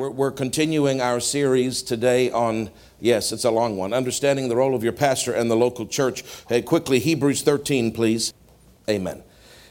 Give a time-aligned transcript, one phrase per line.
[0.00, 4.74] We're, we're continuing our series today on, yes, it's a long one, understanding the role
[4.74, 6.24] of your pastor and the local church.
[6.48, 8.32] Hey, quickly, Hebrews 13, please.
[8.88, 9.22] Amen.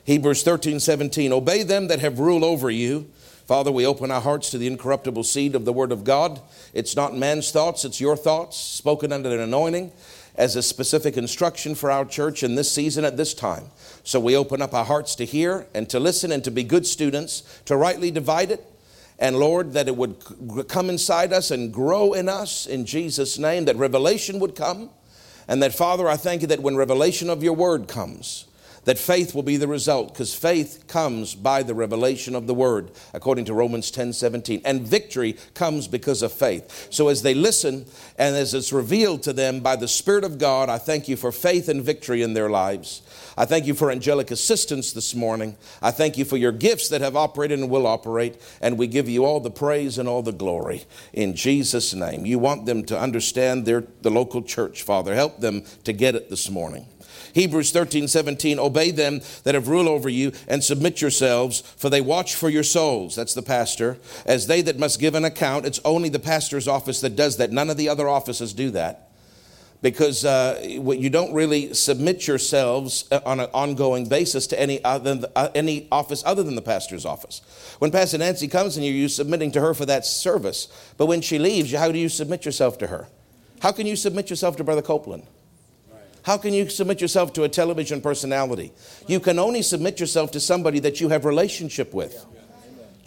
[0.04, 1.34] Hebrews 13, 17.
[1.34, 3.10] Obey them that have rule over you.
[3.48, 6.40] Father, we open our hearts to the incorruptible seed of the Word of God.
[6.76, 9.92] It's not man's thoughts, it's your thoughts, spoken under an anointing
[10.36, 13.64] as a specific instruction for our church in this season at this time.
[14.04, 16.86] So we open up our hearts to hear and to listen and to be good
[16.86, 18.64] students, to rightly divide it.
[19.20, 20.16] And Lord, that it would
[20.70, 24.90] come inside us and grow in us in Jesus' name, that revelation would come.
[25.48, 28.46] And that, Father, I thank you that when revelation of your word comes,
[28.86, 32.92] that faith will be the result because faith comes by the revelation of the word
[33.14, 36.88] according to romans 10 17 and victory comes because of faith.
[36.90, 37.86] So as they listen
[38.18, 41.32] and as it's revealed to them by the spirit of god i thank you for
[41.32, 43.02] faith and victory in their lives
[43.40, 47.02] i thank you for angelic assistance this morning i thank you for your gifts that
[47.02, 50.32] have operated and will operate and we give you all the praise and all the
[50.32, 55.40] glory in jesus name you want them to understand their the local church father help
[55.40, 56.86] them to get it this morning
[57.34, 62.02] Hebrews 13, 17, obey them that have rule over you and submit yourselves, for they
[62.02, 63.16] watch for your souls.
[63.16, 63.98] That's the pastor.
[64.26, 67.52] As they that must give an account, it's only the pastor's office that does that.
[67.52, 69.09] None of the other offices do that.
[69.82, 75.22] Because uh, you don't really submit yourselves uh, on an ongoing basis to any, other,
[75.38, 77.42] uh, any office other than the pastor's office.
[77.80, 80.68] When Pastor Nancy comes in here, you're submitting to her for that service.
[80.98, 83.08] But when she leaves, how do you submit yourself to her?
[83.62, 85.24] How can you submit yourself to Brother Copeland?
[86.24, 88.74] How can you submit yourself to a television personality?
[89.08, 92.26] You can only submit yourself to somebody that you have relationship with.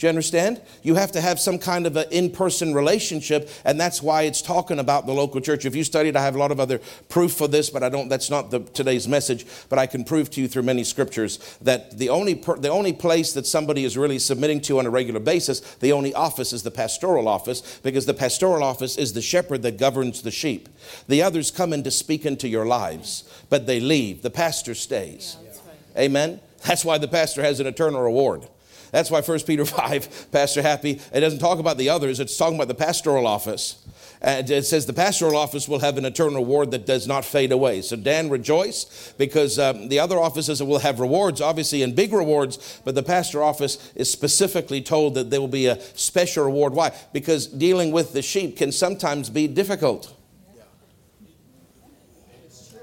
[0.03, 0.61] Do you understand?
[0.83, 4.43] You have to have some kind of an in person relationship, and that's why it's
[4.43, 5.65] talking about the local church.
[5.65, 8.09] If you studied, I have a lot of other proof for this, but I don't,
[8.09, 9.47] that's not the, today's message.
[9.69, 12.93] But I can prove to you through many scriptures that the only, per, the only
[12.93, 16.65] place that somebody is really submitting to on a regular basis, the only office is
[16.65, 20.69] the pastoral office, because the pastoral office is the shepherd that governs the sheep.
[21.07, 24.23] The others come in to speak into your lives, but they leave.
[24.23, 25.37] The pastor stays.
[25.41, 26.07] Yeah, right.
[26.07, 26.41] Amen?
[26.67, 28.49] That's why the pastor has an eternal reward.
[28.93, 32.55] That's why 1 Peter 5, Pastor Happy, it doesn't talk about the others, it's talking
[32.55, 33.85] about the pastoral office.
[34.21, 37.51] And it says the pastoral office will have an eternal reward that does not fade
[37.51, 37.83] away.
[37.83, 42.81] So, Dan, rejoice because um, the other offices will have rewards, obviously, and big rewards,
[42.85, 46.73] but the pastor office is specifically told that there will be a special reward.
[46.73, 46.93] Why?
[47.13, 50.15] Because dealing with the sheep can sometimes be difficult.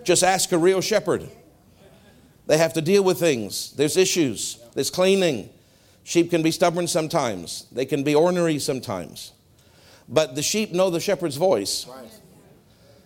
[0.04, 1.30] Just ask a real shepherd.
[2.48, 5.52] They have to deal with things, there's issues, there's cleaning,
[6.10, 9.32] Sheep can be stubborn sometimes, they can be ornery sometimes.
[10.08, 11.86] But the sheep know the shepherd's voice.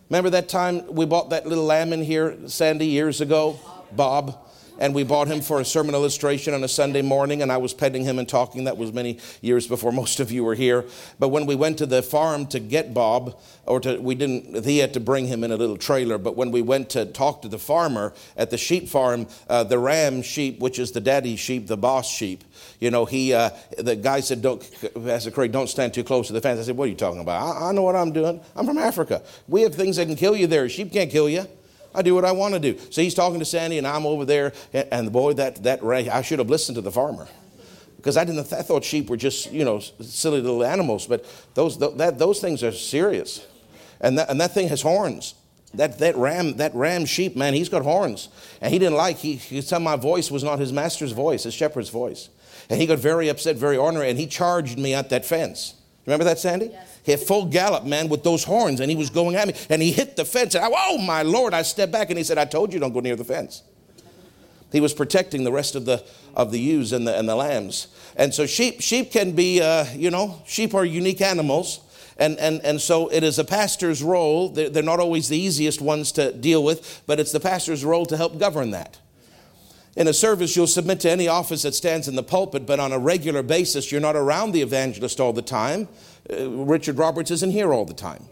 [0.10, 3.60] Remember that time we bought that little lamb in here, Sandy, years ago?
[3.92, 4.40] Bob
[4.80, 7.74] and we bought him for a sermon illustration on a Sunday morning, and I was
[7.74, 8.64] petting him and talking.
[8.66, 10.86] That was many years before most of you were here.
[11.20, 14.80] But when we went to the farm to get Bob, or to, we didn't, he
[14.80, 16.18] had to bring him in a little trailer.
[16.18, 19.80] But when we went to talk to the farmer at the sheep farm, uh, the
[19.80, 22.44] ram sheep, which is the daddy sheep, the boss sheep,
[22.80, 24.62] you know, he, uh, the guy said, don't,
[24.94, 26.60] Pastor Craig, don't stand too close to the fence.
[26.60, 27.42] I said, what are you talking about?
[27.42, 28.42] I, I know what I'm doing.
[28.56, 29.22] I'm from Africa.
[29.48, 30.68] We have things that can kill you there.
[30.68, 31.46] Sheep can't kill you.
[31.96, 32.78] I do what I want to do.
[32.90, 36.22] So he's talking to Sandy, and I'm over there, and the boy, that that I
[36.22, 37.28] should have listened to the farmer
[38.04, 38.52] because I didn't.
[38.52, 42.62] I thought sheep were just you know silly little animals, but those that those things
[42.62, 43.46] are serious,
[44.02, 45.36] and that and that thing has horns.
[45.76, 48.28] That that ram that ram sheep man, he's got horns,
[48.62, 49.18] and he didn't like.
[49.18, 52.30] He he said my voice was not his master's voice, his shepherd's voice,
[52.70, 55.76] and he got very upset, very ornery, and he charged me at that fence.
[56.06, 56.68] Remember that, Sandy?
[56.68, 57.00] Yes.
[57.04, 59.82] He had full gallop, man, with those horns, and he was going at me, and
[59.82, 60.56] he hit the fence.
[60.56, 61.54] And I, oh my Lord!
[61.54, 63.64] I stepped back, and he said, "I told you don't go near the fence."
[64.72, 66.04] He was protecting the rest of the
[66.34, 67.88] of the ewes and the and the lambs.
[68.16, 71.80] And so sheep sheep can be, uh, you know, sheep are unique animals.
[72.18, 74.50] And, and, and so it is a pastor's role.
[74.50, 78.06] They're, they're not always the easiest ones to deal with, but it's the pastor's role
[78.06, 79.00] to help govern that.
[79.96, 82.92] In a service, you'll submit to any office that stands in the pulpit, but on
[82.92, 85.88] a regular basis, you're not around the evangelist all the time.
[86.32, 88.24] Uh, Richard Roberts isn't here all the time.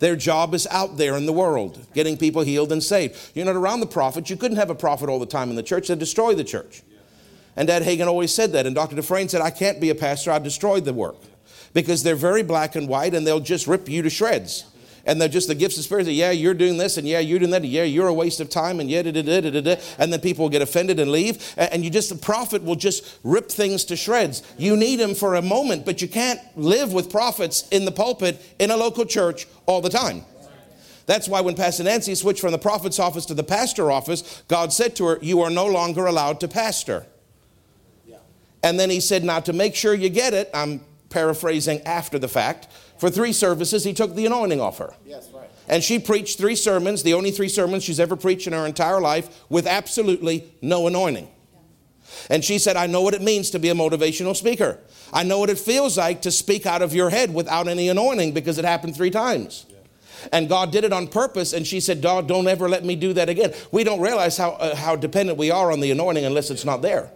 [0.00, 3.16] Their job is out there in the world, getting people healed and saved.
[3.34, 4.28] You're not around the prophet.
[4.28, 5.88] You couldn't have a prophet all the time in the church.
[5.88, 6.82] They'd destroy the church.
[7.56, 8.66] And Dad Hagin always said that.
[8.66, 8.94] And Dr.
[8.94, 10.30] Dufresne said, I can't be a pastor.
[10.30, 11.16] I destroyed the work.
[11.72, 14.64] Because they're very black and white and they'll just rip you to shreds
[15.08, 16.06] and they're just the gifts of spirit.
[16.06, 17.62] Yeah, you're doing this, and yeah, you're doing that.
[17.62, 20.12] And yeah, you're a waste of time, and yeah, da, da, da, da, da, and
[20.12, 21.54] then people will get offended and leave.
[21.56, 24.42] And you just the prophet will just rip things to shreds.
[24.58, 28.40] You need him for a moment, but you can't live with prophets in the pulpit
[28.58, 30.24] in a local church all the time.
[31.06, 34.74] That's why when Pastor Nancy switched from the prophet's office to the pastor office, God
[34.74, 37.06] said to her, You are no longer allowed to pastor.
[38.62, 42.28] And then he said, Now, to make sure you get it, I'm paraphrasing after the
[42.28, 42.68] fact.
[42.98, 44.92] For three services, he took the anointing off her.
[45.06, 45.48] Yes, right.
[45.68, 49.00] And she preached three sermons, the only three sermons she's ever preached in her entire
[49.00, 51.28] life, with absolutely no anointing.
[52.30, 54.78] And she said, I know what it means to be a motivational speaker.
[55.12, 58.32] I know what it feels like to speak out of your head without any anointing
[58.32, 59.66] because it happened three times.
[60.32, 61.52] And God did it on purpose.
[61.52, 63.54] And she said, God, don't ever let me do that again.
[63.70, 66.82] We don't realize how, uh, how dependent we are on the anointing unless it's not
[66.82, 67.10] there.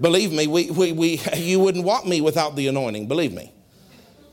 [0.00, 3.08] Believe me, we, we, we, you wouldn't want me without the anointing.
[3.08, 3.52] Believe me.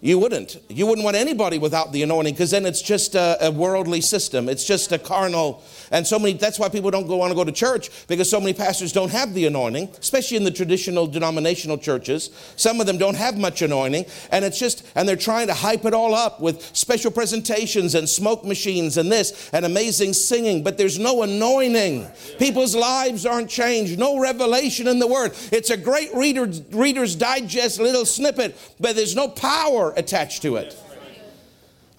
[0.04, 0.58] You wouldn't.
[0.68, 4.50] You wouldn't want anybody without the anointing because then it's just a, a, worldly system.
[4.50, 5.64] It's just a carnal.
[5.94, 8.40] And so many, that's why people don't go, want to go to church because so
[8.40, 12.32] many pastors don't have the anointing, especially in the traditional denominational churches.
[12.56, 14.08] Some of them don't have much anointing.
[14.32, 18.10] And it's just, and they're trying to hype it all up with special presentations and
[18.10, 22.08] smoke machines and this and amazing singing, but there's no anointing.
[22.40, 25.34] People's lives aren't changed, no revelation in the word.
[25.52, 30.76] It's a great reader, Reader's Digest little snippet, but there's no power attached to it.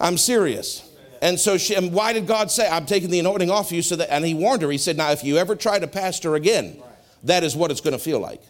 [0.00, 0.82] I'm serious.
[1.24, 3.96] And so she, and why did God say, I'm taking the anointing off you so
[3.96, 6.76] that, and he warned her, he said, now if you ever try to pastor again,
[7.22, 8.42] that is what it's going to feel like.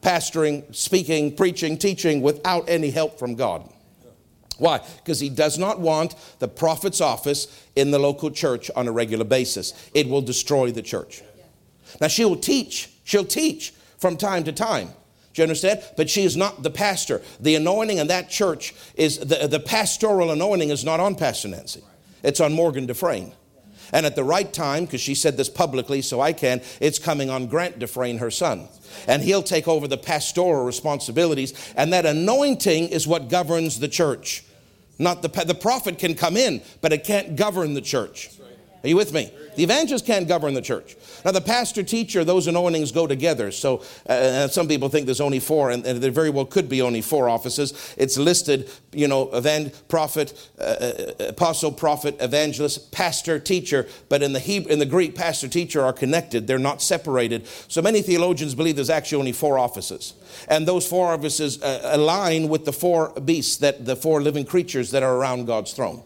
[0.00, 3.70] Pastoring, speaking, preaching, teaching without any help from God.
[4.56, 4.80] Why?
[4.96, 7.46] Because he does not want the prophet's office
[7.76, 9.74] in the local church on a regular basis.
[9.92, 11.20] It will destroy the church.
[12.00, 14.88] Now she will teach, she'll teach from time to time.
[15.34, 15.82] Do you understand?
[15.96, 17.22] But she is not the pastor.
[17.40, 21.82] The anointing in that church is the, the pastoral anointing is not on Pastor Nancy.
[22.22, 23.32] It's on Morgan Dufresne.
[23.92, 27.28] And at the right time, because she said this publicly, so I can, it's coming
[27.28, 28.68] on Grant Dufresne, her son.
[29.06, 31.52] And he'll take over the pastoral responsibilities.
[31.76, 34.44] And that anointing is what governs the church.
[34.98, 38.30] Not the, the prophet can come in, but it can't govern the church.
[38.84, 39.32] Are you with me?
[39.54, 40.96] The evangelist can't govern the church.
[41.24, 43.52] Now, the pastor teacher, those anointings go together.
[43.52, 46.82] So, uh, some people think there's only four, and, and, there very well could be
[46.82, 47.94] only four offices.
[47.96, 53.86] It's listed, you know, evangel- prophet, uh, uh, apostle, prophet, evangelist, pastor, teacher.
[54.08, 56.46] But in the Hebrew, in the Greek, pastor, teacher are connected.
[56.46, 57.46] They're not separated.
[57.68, 60.14] So many theologians believe there's actually only four offices,
[60.48, 64.90] and those four offices uh, align with the four beasts that the four living creatures
[64.90, 66.02] that are around God's throne.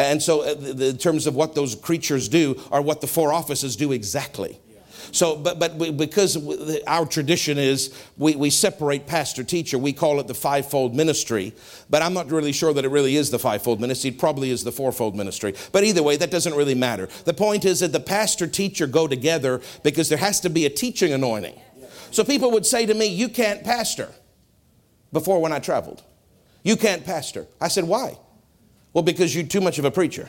[0.00, 3.76] And so, uh, in terms of what those creatures do, are what the four offices
[3.76, 4.58] do exactly.
[5.12, 6.38] So, but, but we, because
[6.86, 11.52] our tradition is we, we separate pastor teacher, we call it the fivefold ministry.
[11.90, 14.10] But I'm not really sure that it really is the fivefold ministry.
[14.10, 15.54] It probably is the fourfold ministry.
[15.70, 17.08] But either way, that doesn't really matter.
[17.26, 20.70] The point is that the pastor teacher go together because there has to be a
[20.70, 21.60] teaching anointing.
[22.10, 24.08] So people would say to me, You can't pastor.
[25.12, 26.02] Before when I traveled,
[26.62, 27.48] you can't pastor.
[27.60, 28.16] I said, Why?
[28.92, 30.28] Well, because you're too much of a preacher.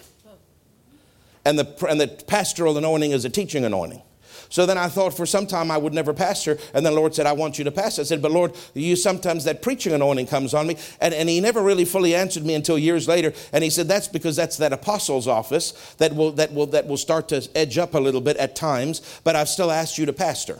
[1.43, 4.01] And the, and the pastoral anointing is a teaching anointing.
[4.49, 6.57] So then I thought for some time I would never pastor.
[6.73, 8.01] And then the Lord said, I want you to pastor.
[8.01, 10.75] I said, But Lord, you sometimes that preaching anointing comes on me.
[10.99, 13.33] And, and He never really fully answered me until years later.
[13.53, 16.97] And He said, That's because that's that apostle's office that will, that will, that will
[16.97, 19.01] start to edge up a little bit at times.
[19.23, 20.59] But I've still asked you to pastor.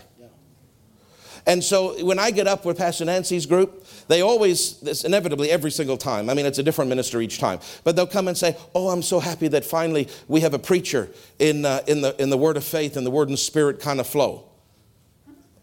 [1.46, 3.81] And so when I get up with Pastor Nancy's group,
[4.12, 7.60] they always, this inevitably every single time, I mean, it's a different minister each time,
[7.84, 11.10] but they'll come and say, Oh, I'm so happy that finally we have a preacher
[11.40, 14.00] in, uh, in, the, in the word of faith and the word and spirit kind
[14.00, 14.46] of flow.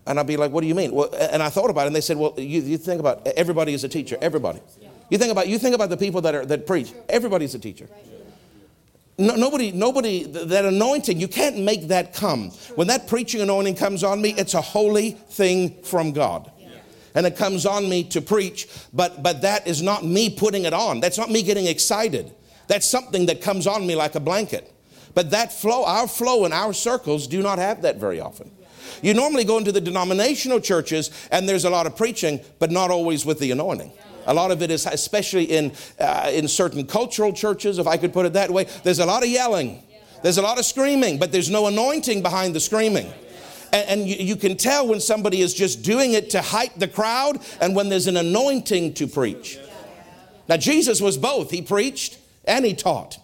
[0.07, 0.93] And I'd be like, What do you mean?
[0.93, 3.75] Well, and I thought about it, and they said, Well, you, you think about everybody
[3.75, 4.61] is a teacher, everybody.
[5.11, 7.89] You think about, you think about the people that, are, that preach, everybody's a teacher.
[9.21, 12.51] No, nobody, nobody, that anointing, you can't make that come.
[12.77, 16.53] When that preaching anointing comes on me, it's a holy thing from God.
[17.19, 20.73] And it comes on me to preach, but, but that is not me putting it
[20.73, 21.01] on.
[21.01, 22.33] That's not me getting excited.
[22.69, 24.73] That's something that comes on me like a blanket.
[25.17, 28.53] But that flow, our flow in our circles do not have that very often.
[29.03, 32.93] You normally go into the denominational churches and there's a lot of preaching, but not
[32.93, 33.91] always with the anointing.
[34.29, 38.13] A lot of it is, especially in, uh, in certain cultural churches, if I could
[38.13, 39.83] put it that way, there's a lot of yelling,
[40.23, 43.13] there's a lot of screaming, but there's no anointing behind the screaming.
[43.73, 46.89] And, and you, you can tell when somebody is just doing it to hype the
[46.89, 49.59] crowd and when there's an anointing to preach.
[50.49, 51.51] Now, Jesus was both.
[51.51, 53.19] He preached and he taught.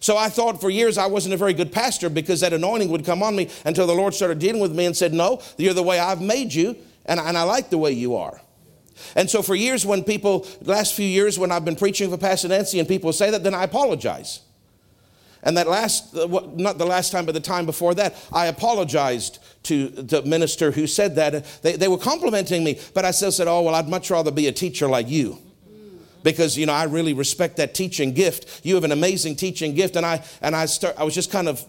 [0.00, 3.04] So I thought for years I wasn't a very good pastor because that anointing would
[3.04, 5.82] come on me until the Lord started dealing with me and said, No, you're the
[5.82, 8.40] way I've made you, and, and I like the way you are.
[9.14, 12.48] And so for years, when people, last few years, when I've been preaching for Pastor
[12.48, 14.40] Nancy and people say that, then I apologize.
[15.42, 19.38] And that last, uh, not the last time, but the time before that, I apologized
[19.64, 21.44] to the minister who said that.
[21.62, 24.48] They, they were complimenting me, but I still said, Oh, well, I'd much rather be
[24.48, 25.38] a teacher like you.
[26.22, 28.60] Because, you know, I really respect that teaching gift.
[28.64, 29.96] You have an amazing teaching gift.
[29.96, 31.64] And I, and I, start, I was just kind of,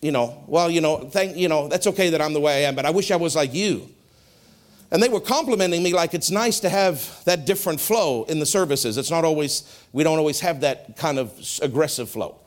[0.00, 2.68] you know, well, you know, thank, you know, that's okay that I'm the way I
[2.68, 3.88] am, but I wish I was like you.
[4.90, 8.46] And they were complimenting me like it's nice to have that different flow in the
[8.46, 8.98] services.
[8.98, 9.62] It's not always,
[9.92, 12.41] we don't always have that kind of aggressive flow.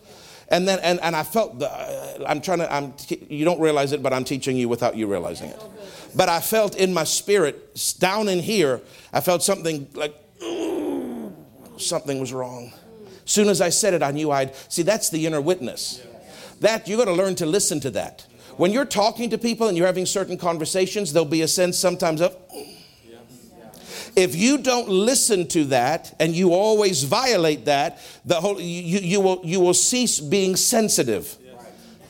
[0.49, 2.93] And then, and, and I felt, the, uh, I'm trying to, I'm,
[3.29, 5.61] you don't realize it, but I'm teaching you without you realizing it.
[6.15, 10.15] But I felt in my spirit, down in here, I felt something like,
[11.77, 12.71] something was wrong.
[13.25, 16.05] Soon as I said it, I knew I'd, see, that's the inner witness.
[16.61, 18.25] That, you got to learn to listen to that.
[18.57, 22.21] When you're talking to people and you're having certain conversations, there'll be a sense sometimes
[22.21, 22.37] of,
[24.15, 29.22] if you don't listen to that and you always violate that, the whole, you, you,
[29.22, 31.38] will, you will cease being sensitive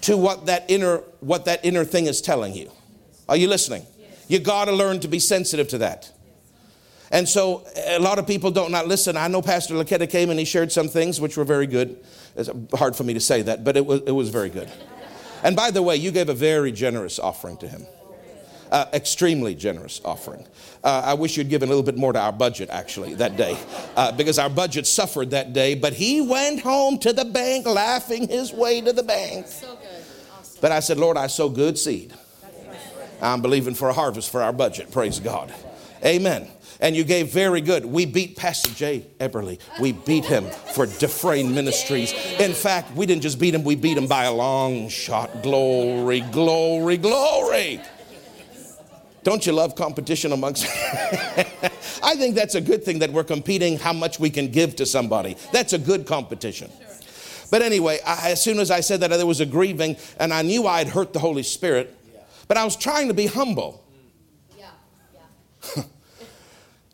[0.01, 2.71] to what that inner what that inner thing is telling you.
[3.27, 3.87] Are you listening?
[4.27, 6.11] You got to learn to be sensitive to that.
[7.11, 9.17] And so a lot of people don't not listen.
[9.17, 12.03] I know Pastor Laketta came and he shared some things which were very good.
[12.35, 14.71] It's hard for me to say that, but it was, it was very good.
[15.43, 17.85] And by the way, you gave a very generous offering to him.
[18.71, 20.45] Uh, extremely generous offering.
[20.83, 23.57] Uh, I wish you'd given a little bit more to our budget actually that day
[23.95, 25.75] uh, because our budget suffered that day.
[25.75, 29.47] But he went home to the bank laughing his way to the bank.
[29.47, 30.03] So good.
[30.37, 30.57] Awesome.
[30.61, 32.13] But I said, Lord, I sow good seed.
[33.21, 34.91] I'm believing for a harvest for our budget.
[34.91, 35.53] Praise God.
[36.03, 37.85] Amen and you gave very good.
[37.85, 39.59] We beat Pastor Jay Eberly.
[39.79, 42.13] We beat him for Dufresne Ministries.
[42.39, 45.43] In fact, we didn't just beat him, we beat him by a long shot.
[45.43, 47.81] Glory, glory, glory.
[49.25, 50.65] Don't you love competition amongst?
[52.03, 54.85] I think that's a good thing that we're competing how much we can give to
[54.85, 55.35] somebody.
[55.51, 56.71] That's a good competition.
[57.49, 60.43] But anyway, I, as soon as I said that, there was a grieving, and I
[60.43, 61.97] knew I'd hurt the Holy Spirit,
[62.47, 63.83] but I was trying to be humble.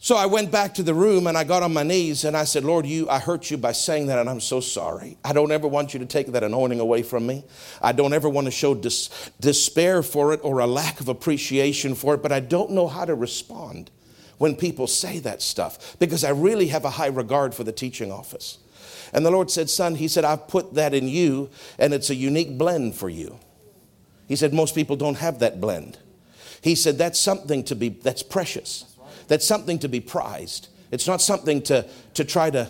[0.04, 2.44] So I went back to the room and I got on my knees and I
[2.44, 5.16] said, Lord, you, I hurt you by saying that and I'm so sorry.
[5.24, 7.44] I don't ever want you to take that anointing away from me.
[7.84, 11.94] I don't ever want to show dis- despair for it or a lack of appreciation
[11.94, 13.92] for it, but I don't know how to respond
[14.40, 18.12] when people say that stuff because I really have a high regard for the teaching
[18.12, 18.58] office.
[19.14, 22.16] And the Lord said, Son, He said, I've put that in you and it's a
[22.16, 23.38] unique blend for you.
[24.28, 26.00] He said, Most people don't have that blend.
[26.64, 28.91] He said, That's something to be, that's precious.
[29.32, 30.68] That's something to be prized.
[30.92, 32.70] It's not something to, to try to.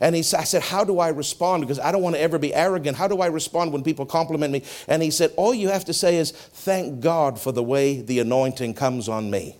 [0.00, 1.64] And he, I said, How do I respond?
[1.64, 2.96] Because I don't want to ever be arrogant.
[2.96, 4.62] How do I respond when people compliment me?
[4.86, 8.20] And he said, All you have to say is, Thank God for the way the
[8.20, 9.54] anointing comes on me.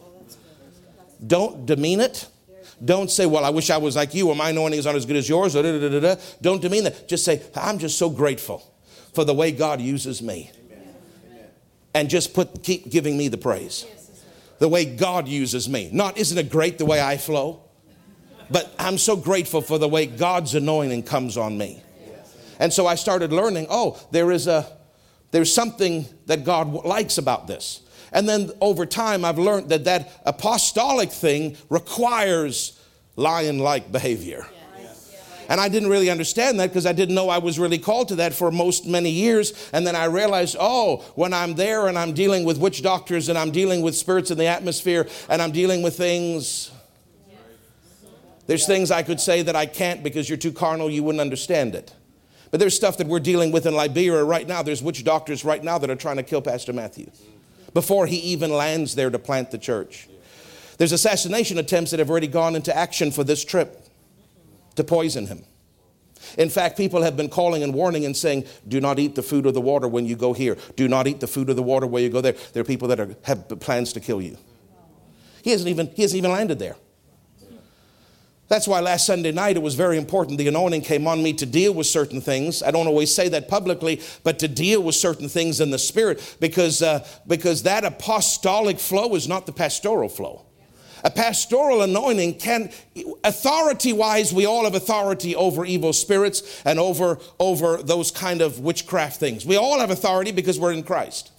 [1.27, 2.27] Don't demean it.
[2.83, 5.05] Don't say, Well, I wish I was like you, or my anointing is not as
[5.05, 6.21] good as yours, or da, da, da, da.
[6.41, 7.07] Don't demean that.
[7.11, 8.73] Just say, I'm just so grateful
[9.13, 10.51] for the way God uses me.
[11.93, 13.85] And just put, keep giving me the praise
[14.59, 15.91] the way God uses me.
[15.93, 17.63] Not, isn't it great the way I flow?
[18.51, 21.83] But I'm so grateful for the way God's anointing comes on me.
[22.59, 24.67] And so I started learning, oh, there is a
[25.31, 27.83] there's something that God likes about this.
[28.13, 32.81] And then over time I've learned that that apostolic thing requires
[33.17, 34.47] lion-like behavior.
[35.49, 38.17] And I didn't really understand that because I didn't know I was really called to
[38.17, 39.71] that for most many years.
[39.73, 43.39] And then I realized, oh, when I'm there and I'm dealing with witch doctors and
[43.39, 46.71] I'm dealing with spirits in the atmosphere and I'm dealing with things,
[48.47, 51.75] there's things I could say that I can't because you're too carnal, you wouldn't understand
[51.75, 51.95] it.
[52.51, 54.63] But there's stuff that we're dealing with in Liberia right now.
[54.63, 57.11] There's witch doctors right now that are trying to kill Pastor Matthew
[57.73, 60.09] before he even lands there to plant the church.
[60.77, 63.88] There's assassination attempts that have already gone into action for this trip
[64.79, 65.45] to poison him.
[66.37, 69.47] In fact, people have been calling and warning and saying, do not eat the food
[69.47, 70.57] or the water when you go here.
[70.77, 72.35] Do not eat the food or the water when you go there.
[72.53, 74.37] There are people that are, have plans to kill you.
[75.43, 76.77] He hasn't, even, he hasn't even landed there.
[78.49, 80.39] That's why last Sunday night it was very important.
[80.39, 82.63] The anointing came on me to deal with certain things.
[82.63, 86.37] I don't always say that publicly, but to deal with certain things in the spirit
[86.41, 90.48] because, uh, because that apostolic flow is not the pastoral flow.
[91.09, 92.71] A pastoral anointing can,
[93.25, 98.61] authority wise, we all have authority over evil spirits and over, over those kind of
[98.61, 99.47] witchcraft things.
[99.47, 101.33] We all have authority because we're in Christ.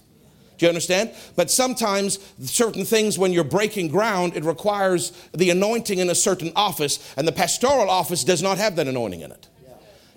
[0.58, 1.12] Do you understand?
[1.36, 6.50] But sometimes certain things, when you're breaking ground, it requires the anointing in a certain
[6.56, 9.46] office, and the pastoral office does not have that anointing in it.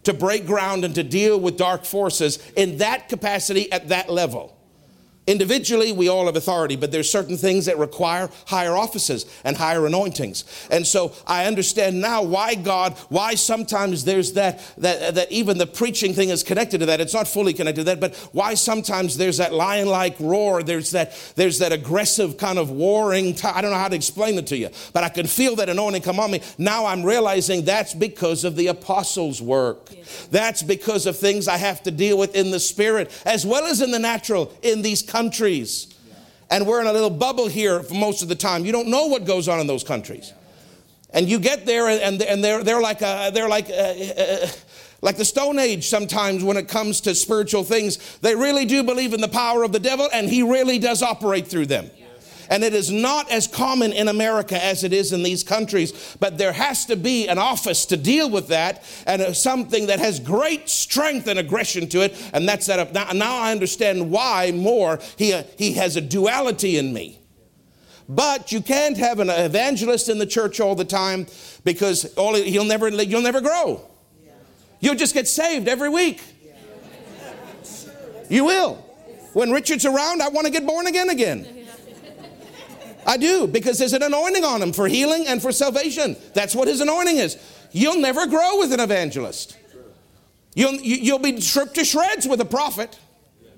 [0.06, 4.58] To break ground and to deal with dark forces in that capacity at that level.
[5.26, 9.86] Individually, we all have authority, but there's certain things that require higher offices and higher
[9.86, 10.44] anointings.
[10.70, 15.68] And so I understand now why God, why sometimes there's that, that, that even the
[15.68, 17.00] preaching thing is connected to that.
[17.00, 21.14] It's not fully connected to that, but why sometimes there's that lion-like roar, there's that,
[21.36, 24.70] there's that aggressive kind of warring, I don't know how to explain it to you,
[24.92, 26.42] but I can feel that anointing come on me.
[26.58, 29.90] Now I'm realizing that's because of the apostles' work.
[30.32, 33.82] That's because of things I have to deal with in the spirit as well as
[33.82, 35.94] in the natural in these countries.
[36.50, 38.66] And we're in a little bubble here for most of the time.
[38.66, 40.34] You don't know what goes on in those countries.
[41.12, 44.50] And you get there and, and they're, they're like, a, they're like, a, a,
[45.04, 48.18] like the Stone Age sometimes when it comes to spiritual things.
[48.22, 51.48] They really do believe in the power of the devil and he really does operate
[51.48, 51.92] through them.
[52.50, 56.38] And it is not as common in America as it is in these countries, but
[56.38, 60.70] there has to be an office to deal with that and something that has great
[60.70, 62.16] strength and aggression to it.
[62.34, 62.94] And that's that.
[62.94, 67.20] Now, now I understand why more he, uh, he has a duality in me.
[68.10, 71.28] But you can't have an evangelist in the church all the time
[71.64, 73.90] because all, he'll never, you'll never grow.
[74.80, 76.22] You'll just get saved every week.
[78.30, 78.76] You will.
[79.34, 81.63] When Richard's around, I want to get born again again.
[83.06, 86.16] I do, because there's an anointing on him for healing and for salvation.
[86.34, 87.38] That's what his anointing is.
[87.72, 89.58] You'll never grow with an evangelist.
[90.56, 92.98] You'll, you'll be stripped to shreds with a prophet.
[93.42, 93.50] Do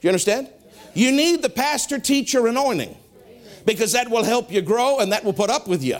[0.00, 0.48] you understand?
[0.94, 2.96] You need the pastor teacher anointing
[3.64, 5.98] because that will help you grow and that will put up with you.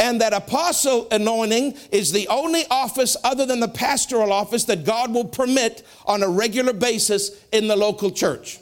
[0.00, 5.12] And that apostle anointing is the only office other than the pastoral office that God
[5.12, 8.60] will permit on a regular basis in the local church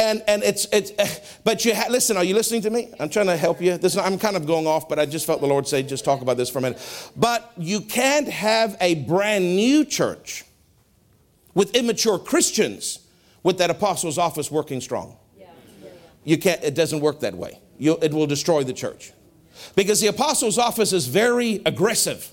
[0.00, 1.08] and and it's it's eh,
[1.44, 2.92] but you ha- listen are you listening to me?
[2.98, 3.76] I'm trying to help you.
[3.76, 6.22] This i'm kind of going off but i just felt the lord say just talk
[6.22, 7.10] about this for a minute.
[7.16, 10.44] But you can't have a brand new church
[11.54, 13.00] with immature christians
[13.42, 15.16] with that apostle's office working strong.
[16.24, 17.60] You can't it doesn't work that way.
[17.78, 19.12] You, it will destroy the church.
[19.74, 22.30] Because the apostle's office is very aggressive.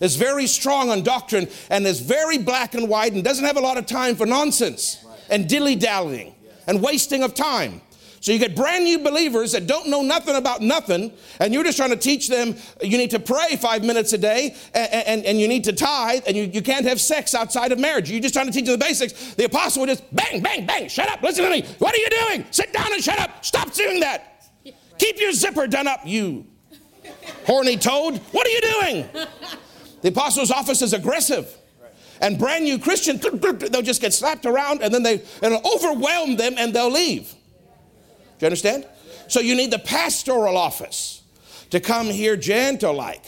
[0.00, 3.60] Is very strong on doctrine and is very black and white and doesn't have a
[3.60, 6.34] lot of time for nonsense and dilly dallying
[6.70, 7.82] and wasting of time.
[8.20, 11.76] So you get brand new believers that don't know nothing about nothing, and you're just
[11.76, 15.40] trying to teach them you need to pray five minutes a day, and, and, and
[15.40, 18.10] you need to tithe, and you, you can't have sex outside of marriage.
[18.10, 19.34] You're just trying to teach them the basics.
[19.34, 21.64] The apostle would just bang, bang, bang, shut up, listen to me.
[21.78, 22.44] What are you doing?
[22.50, 23.44] Sit down and shut up.
[23.44, 24.44] Stop doing that.
[24.98, 26.46] Keep your zipper done up, you
[27.46, 28.18] horny toad.
[28.32, 29.08] What are you doing?
[30.02, 31.56] The apostle's office is aggressive
[32.20, 36.54] and brand new Christians, they'll just get slapped around and then they, it'll overwhelm them
[36.58, 37.32] and they'll leave.
[38.38, 38.86] Do you understand?
[39.28, 41.22] So you need the pastoral office
[41.70, 43.24] to come here gentle like.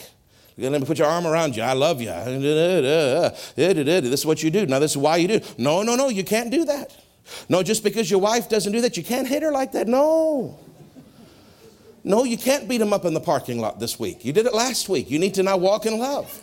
[0.57, 1.63] Let me put your arm around you.
[1.63, 2.09] I love you.
[3.55, 4.65] This is what you do.
[4.67, 5.39] Now, this is why you do.
[5.57, 6.95] No, no, no, you can't do that.
[7.49, 9.87] No, just because your wife doesn't do that, you can't hit her like that.
[9.87, 10.59] No.
[12.03, 14.25] No, you can't beat them up in the parking lot this week.
[14.25, 15.09] You did it last week.
[15.09, 16.41] You need to now walk in love.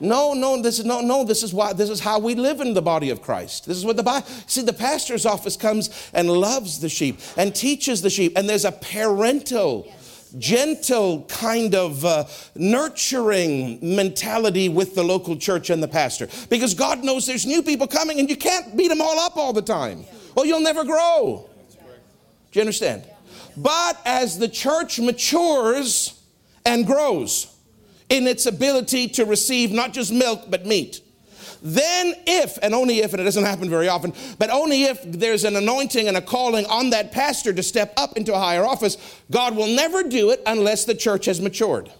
[0.00, 2.74] No, no, this is no, no, this is why this is how we live in
[2.74, 3.66] the body of Christ.
[3.66, 7.54] This is what the Bible see, the pastor's office comes and loves the sheep and
[7.54, 9.84] teaches the sheep, and there's a parental.
[9.86, 9.96] Yes.
[10.38, 17.02] Gentle kind of uh, nurturing mentality with the local church and the pastor because God
[17.02, 20.04] knows there's new people coming and you can't beat them all up all the time
[20.36, 21.50] or you'll never grow.
[22.52, 23.04] Do you understand?
[23.56, 26.22] But as the church matures
[26.64, 27.52] and grows,
[28.10, 31.00] in its ability to receive not just milk, but meat.
[31.62, 35.44] Then, if, and only if, and it doesn't happen very often, but only if there's
[35.44, 38.96] an anointing and a calling on that pastor to step up into a higher office,
[39.30, 41.90] God will never do it unless the church has matured.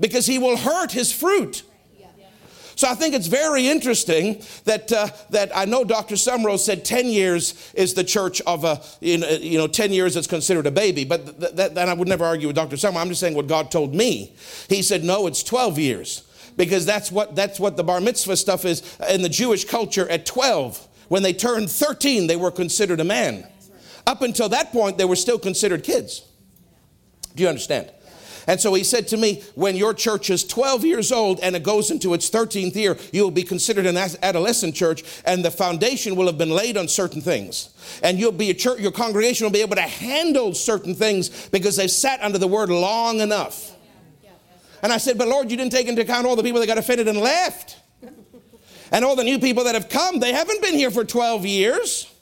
[0.00, 1.62] Because he will hurt his fruit
[2.80, 6.14] so I think it's very interesting that, uh, that I know Dr.
[6.14, 10.16] Sumrall said 10 years is the church of a, you know, you know 10 years
[10.16, 11.04] is considered a baby.
[11.04, 12.76] But th- that, that I would never argue with Dr.
[12.76, 13.02] Sumrall.
[13.02, 14.34] I'm just saying what God told me.
[14.70, 18.64] He said, no, it's 12 years because that's what, that's what the bar mitzvah stuff
[18.64, 20.88] is in the Jewish culture at 12.
[21.08, 23.46] When they turned 13, they were considered a man.
[24.06, 26.26] Up until that point, they were still considered kids.
[27.36, 27.92] Do you understand?
[28.46, 31.62] And so he said to me, when your church is 12 years old and it
[31.62, 36.16] goes into its 13th year, you will be considered an adolescent church and the foundation
[36.16, 37.70] will have been laid on certain things.
[38.02, 41.76] And you'll be a church, your congregation will be able to handle certain things because
[41.76, 43.76] they've sat under the word long enough.
[44.82, 46.78] And I said, but Lord, you didn't take into account all the people that got
[46.78, 47.76] offended and left.
[48.92, 52.12] And all the new people that have come, they haven't been here for 12 years.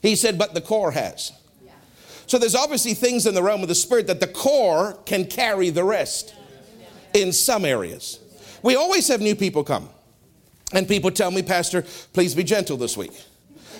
[0.00, 1.32] He said, but the core has.
[2.28, 5.70] So there's obviously things in the realm of the spirit that the core can carry
[5.70, 6.34] the rest
[7.14, 8.20] in some areas.
[8.62, 9.88] We always have new people come.
[10.74, 13.12] And people tell me, Pastor, please be gentle this week.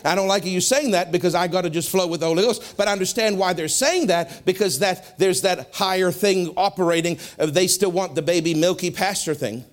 [0.02, 2.42] I don't like you saying that because I got to just flow with the Holy
[2.42, 2.76] Ghost.
[2.78, 7.18] But I understand why they're saying that because that there's that higher thing operating.
[7.38, 9.64] Uh, they still want the baby milky pastor thing.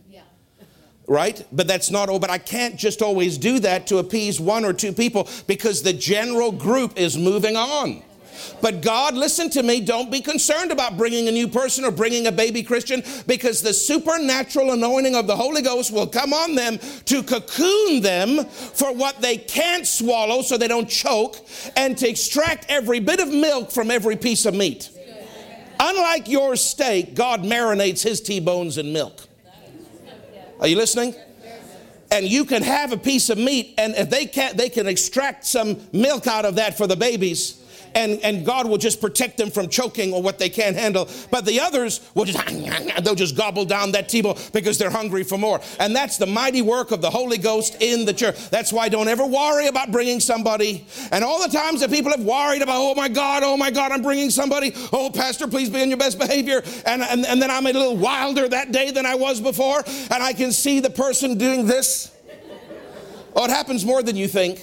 [1.08, 1.46] Right?
[1.52, 2.20] But that's not all.
[2.20, 5.94] But I can't just always do that to appease one or two people because the
[5.94, 8.04] general group is moving on.
[8.62, 12.28] But God, listen to me, don't be concerned about bringing a new person or bringing
[12.28, 16.80] a baby Christian because the supernatural anointing of the Holy Ghost will come on them
[17.06, 21.38] to cocoon them for what they can't swallow so they don't choke
[21.76, 24.90] and to extract every bit of milk from every piece of meat.
[25.80, 29.22] Unlike your steak, God marinates his T bones in milk.
[30.60, 31.14] Are you listening?
[32.12, 35.46] And you can have a piece of meat, and if they can't, they can extract
[35.46, 37.62] some milk out of that for the babies
[37.96, 41.10] and, and God will just protect them from choking or what they can't handle.
[41.32, 42.46] But the others will just,
[43.04, 45.62] they'll just gobble down that table because they're hungry for more.
[45.80, 48.50] And that's the mighty work of the Holy Ghost in the church.
[48.50, 50.86] That's why don't ever worry about bringing somebody.
[51.12, 53.94] And all the times that people have worried about, oh my God, oh my God,
[53.94, 54.74] I'm bringing somebody.
[54.92, 56.62] Oh, Pastor, please be in your best behavior.
[56.86, 59.84] And, and, and then I'm a little wilder that day than I was before.
[60.12, 62.12] And I can see the person doing this.
[63.38, 64.62] Oh, it happens more than you think.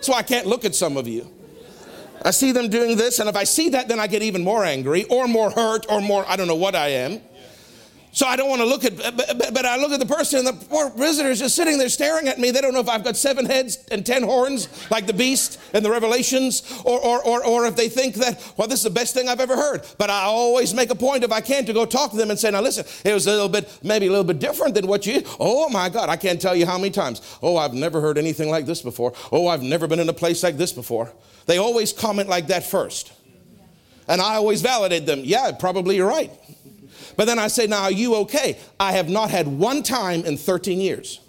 [0.00, 1.30] So I can't look at some of you.
[2.24, 4.64] I see them doing this, and if I see that, then I get even more
[4.64, 7.20] angry or more hurt or more, I don't know what I am.
[8.14, 10.46] So I don't want to look at, but, but I look at the person, and
[10.46, 12.50] the poor visitor is just sitting there staring at me.
[12.50, 15.82] They don't know if I've got seven heads and ten horns, like the beast in
[15.82, 19.14] the Revelations, or, or, or, or if they think that, well, this is the best
[19.14, 19.86] thing I've ever heard.
[19.96, 22.38] But I always make a point, if I can, to go talk to them and
[22.38, 25.06] say, now listen, it was a little bit, maybe a little bit different than what
[25.06, 27.22] you, oh my God, I can't tell you how many times.
[27.40, 29.14] Oh, I've never heard anything like this before.
[29.32, 31.10] Oh, I've never been in a place like this before.
[31.46, 33.10] They always comment like that first.
[34.06, 35.22] And I always validate them.
[35.24, 36.30] Yeah, probably you're right.
[37.16, 38.58] But then I say, now, are you okay?
[38.78, 41.20] I have not had one time in 13 years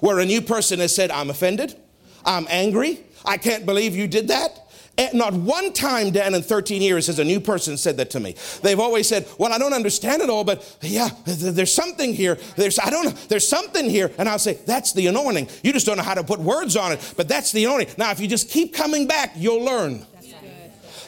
[0.00, 1.76] where a new person has said, I'm offended,
[2.24, 4.70] I'm angry, I can't believe you did that.
[4.98, 8.20] And not one time, Dan, in 13 years has a new person said that to
[8.20, 8.34] me.
[8.62, 12.36] They've always said, "Well, I don't understand it all, but yeah, there's something here.
[12.56, 13.14] There's I don't know.
[13.28, 15.48] There's something here." And I'll say, "That's the anointing.
[15.62, 18.10] You just don't know how to put words on it, but that's the anointing." Now,
[18.10, 20.04] if you just keep coming back, you'll learn.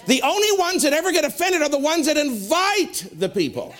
[0.06, 3.74] The only ones that ever get offended are the ones that invite the people.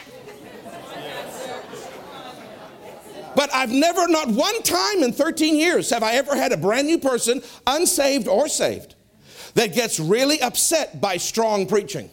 [3.34, 6.86] But I've never, not one time in 13 years, have I ever had a brand
[6.86, 8.94] new person, unsaved or saved,
[9.54, 12.10] that gets really upset by strong preaching.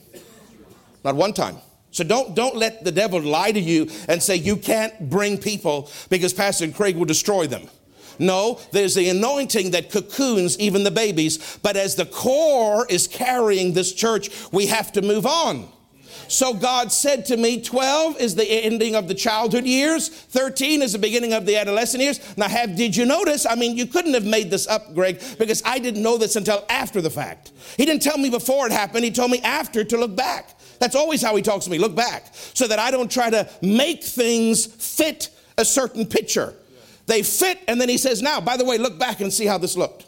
[1.03, 1.57] Not one time.
[1.91, 5.89] So don't, don't let the devil lie to you and say you can't bring people
[6.09, 7.67] because Pastor Craig will destroy them.
[8.19, 11.57] No, there's the anointing that cocoons even the babies.
[11.63, 15.69] But as the core is carrying this church, we have to move on.
[16.29, 20.93] So God said to me, 12 is the ending of the childhood years, 13 is
[20.93, 22.19] the beginning of the adolescent years.
[22.37, 23.47] Now, have did you notice?
[23.47, 26.63] I mean, you couldn't have made this up, Greg, because I didn't know this until
[26.69, 27.51] after the fact.
[27.77, 30.59] He didn't tell me before it happened, he told me after to look back.
[30.77, 33.49] That's always how he talks to me look back, so that I don't try to
[33.63, 36.53] make things fit a certain picture.
[37.07, 39.57] They fit, and then he says, Now, by the way, look back and see how
[39.57, 40.05] this looked.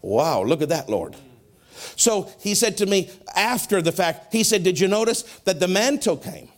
[0.00, 1.16] Wow, look at that, Lord.
[1.96, 5.68] So he said to me after the fact, he said, Did you notice that the
[5.68, 6.48] mantle came?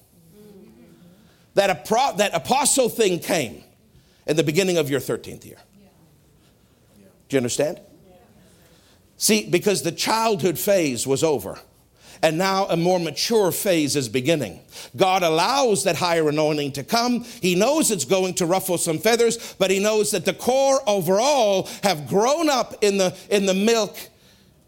[1.55, 3.63] That, a pro, that apostle thing came
[4.27, 5.57] in the beginning of your 13th year.
[7.29, 7.81] Do you understand?
[9.17, 11.59] See, because the childhood phase was over.
[12.23, 14.61] And now a more mature phase is beginning.
[14.97, 17.25] God allows that higher anointing to come.
[17.25, 21.69] He knows it's going to ruffle some feathers, but he knows that the core overall
[21.83, 23.97] have grown up in the, in the milk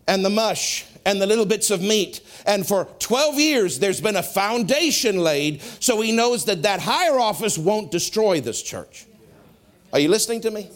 [0.08, 2.20] and the mush and the little bits of meat.
[2.46, 7.18] And for 12 years, there's been a foundation laid so he knows that that higher
[7.18, 9.06] office won't destroy this church.
[9.92, 10.68] Are you listening to me?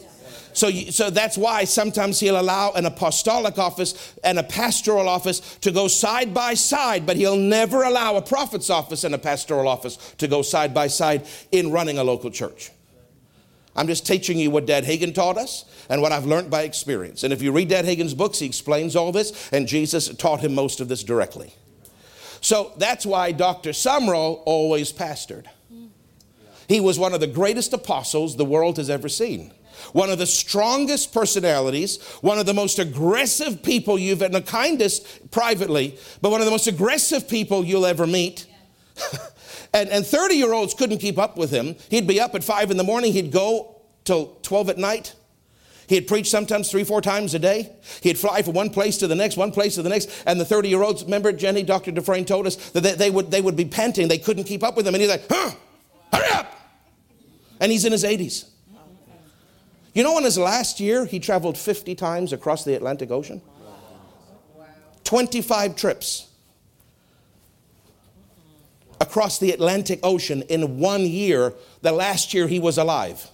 [0.54, 5.72] So, so that's why sometimes he'll allow an apostolic office and a pastoral office to
[5.72, 9.96] go side by side, but he'll never allow a prophet's office and a pastoral office
[10.18, 12.70] to go side by side in running a local church.
[13.74, 17.24] I'm just teaching you what Dad Hagin taught us and what I've learned by experience.
[17.24, 20.54] And if you read Dad Hagin's books, he explains all this, and Jesus taught him
[20.54, 21.54] most of this directly.
[22.40, 23.70] So that's why Dr.
[23.70, 25.46] Sumrall always pastored.
[26.68, 29.52] He was one of the greatest apostles the world has ever seen.
[29.92, 35.30] One of the strongest personalities, one of the most aggressive people you've met, the kindest
[35.30, 38.46] privately, but one of the most aggressive people you'll ever meet.
[39.72, 41.76] And, and 30 year olds couldn't keep up with him.
[41.90, 45.14] He'd be up at 5 in the morning, he'd go till 12 at night.
[45.88, 47.70] He'd preach sometimes three, four times a day.
[48.02, 50.10] He'd fly from one place to the next, one place to the next.
[50.26, 51.90] And the 30 year olds, remember, Jenny, Dr.
[51.90, 54.08] Dufresne told us that they, they, would, they would be panting.
[54.08, 54.94] They couldn't keep up with him.
[54.94, 55.50] And he's like, huh,
[56.12, 56.54] hurry up.
[57.60, 58.48] And he's in his 80s.
[59.92, 63.42] You know, in his last year, he traveled 50 times across the Atlantic Ocean?
[65.04, 66.31] 25 trips
[69.02, 73.28] across the Atlantic Ocean in one year, the last year he was alive.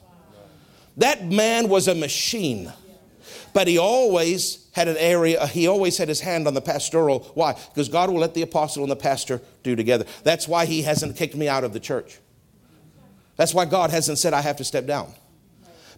[0.96, 2.72] That man was a machine,
[3.52, 7.20] but he always had an area, uh, he always had his hand on the pastoral.
[7.34, 7.52] Why?
[7.52, 10.06] Because God will let the apostle and the pastor do together.
[10.24, 12.18] That's why he hasn't kicked me out of the church.
[13.36, 15.12] That's why God hasn't said I have to step down.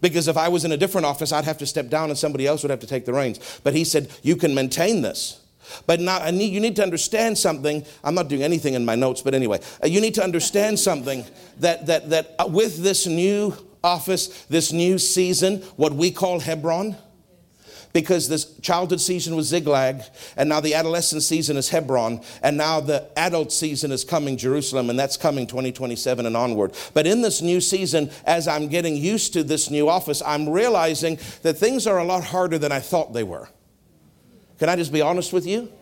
[0.00, 2.46] Because if I was in a different office, I'd have to step down and somebody
[2.46, 3.60] else would have to take the reins.
[3.62, 5.40] But he said, You can maintain this.
[5.86, 7.84] But now I need, you need to understand something.
[8.02, 11.24] I'm not doing anything in my notes, but anyway, uh, you need to understand something
[11.58, 16.96] that, that, that uh, with this new office, this new season, what we call Hebron,
[17.92, 20.02] because this childhood season was Ziklag,
[20.36, 24.90] and now the adolescent season is Hebron, and now the adult season is coming Jerusalem,
[24.90, 26.74] and that's coming 2027 and onward.
[26.94, 31.18] But in this new season, as I'm getting used to this new office, I'm realizing
[31.42, 33.48] that things are a lot harder than I thought they were.
[34.60, 35.72] Can I just be honest with you?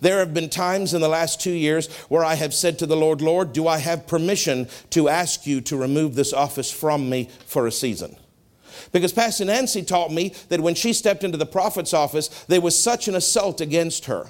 [0.00, 2.96] There have been times in the last two years where I have said to the
[2.96, 7.30] Lord, Lord, do I have permission to ask you to remove this office from me
[7.46, 8.16] for a season?
[8.90, 12.76] Because Pastor Nancy taught me that when she stepped into the prophet's office, there was
[12.76, 14.26] such an assault against her.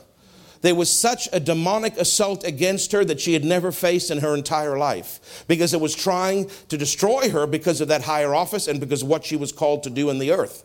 [0.60, 4.34] There was such a demonic assault against her that she had never faced in her
[4.34, 8.80] entire life because it was trying to destroy her because of that higher office and
[8.80, 10.64] because of what she was called to do in the earth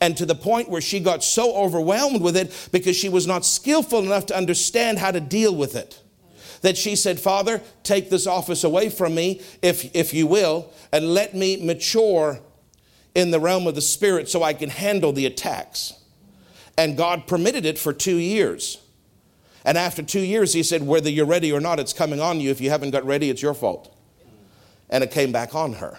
[0.00, 3.44] and to the point where she got so overwhelmed with it because she was not
[3.44, 6.02] skillful enough to understand how to deal with it.
[6.62, 11.14] That she said, Father, take this office away from me, if, if you will, and
[11.14, 12.40] let me mature
[13.14, 15.94] in the realm of the Spirit so I can handle the attacks.
[16.76, 18.78] And God permitted it for two years.
[19.64, 22.50] And after two years, He said, Whether you're ready or not, it's coming on you.
[22.50, 23.94] If you haven't got ready, it's your fault.
[24.88, 25.98] And it came back on her.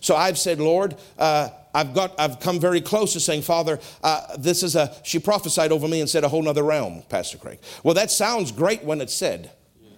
[0.00, 4.36] So I've said, Lord, uh, I've got, I've come very close to saying, Father, uh,
[4.38, 7.58] this is a, she prophesied over me and said a whole nother realm, Pastor Craig.
[7.82, 9.50] Well, that sounds great when it's said.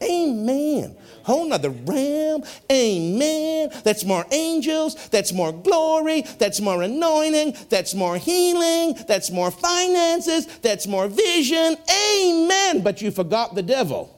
[0.02, 0.96] Amen.
[1.22, 2.44] Whole nother realm.
[2.70, 3.70] Amen.
[3.84, 5.08] That's more angels.
[5.08, 6.22] That's more glory.
[6.38, 7.56] That's more anointing.
[7.68, 8.94] That's more healing.
[9.08, 10.46] That's more finances.
[10.58, 11.76] That's more vision.
[11.90, 12.82] Amen.
[12.82, 14.15] But you forgot the devil.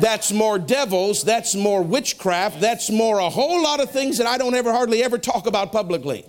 [0.00, 1.24] That's more devils.
[1.24, 2.60] That's more witchcraft.
[2.60, 5.72] That's more a whole lot of things that I don't ever hardly ever talk about
[5.72, 6.24] publicly.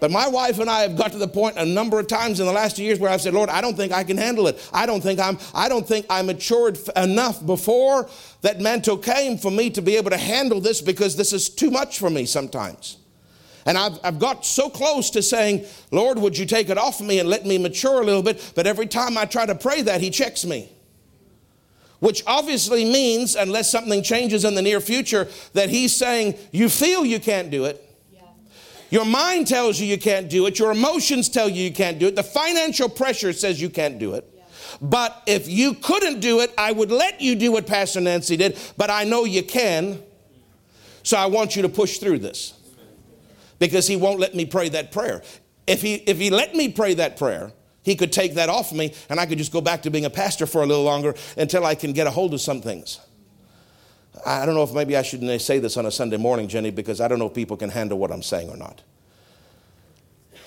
[0.00, 2.46] But my wife and I have got to the point a number of times in
[2.46, 4.58] the last two years where I've said, Lord, I don't think I can handle it.
[4.72, 8.08] I don't think I'm, I don't think I matured enough before
[8.40, 11.70] that mantle came for me to be able to handle this because this is too
[11.70, 12.96] much for me sometimes.
[13.66, 17.06] And I've, I've got so close to saying, Lord, would you take it off of
[17.06, 18.52] me and let me mature a little bit?
[18.56, 20.72] But every time I try to pray that, He checks me
[22.00, 27.04] which obviously means, unless something changes in the near future, that he's saying, You feel
[27.04, 27.86] you can't do it.
[28.12, 28.22] Yeah.
[28.90, 30.58] Your mind tells you you can't do it.
[30.58, 32.16] Your emotions tell you you can't do it.
[32.16, 34.26] The financial pressure says you can't do it.
[34.34, 34.42] Yeah.
[34.80, 38.58] But if you couldn't do it, I would let you do what Pastor Nancy did,
[38.76, 40.02] but I know you can.
[41.02, 42.54] So I want you to push through this.
[43.58, 45.22] Because he won't let me pray that prayer.
[45.66, 48.94] If he, if he let me pray that prayer, he could take that off me
[49.08, 51.64] and I could just go back to being a pastor for a little longer until
[51.64, 53.00] I can get a hold of some things.
[54.26, 56.70] I don't know if maybe I shouldn't uh, say this on a Sunday morning, Jenny,
[56.70, 58.82] because I don't know if people can handle what I'm saying or not.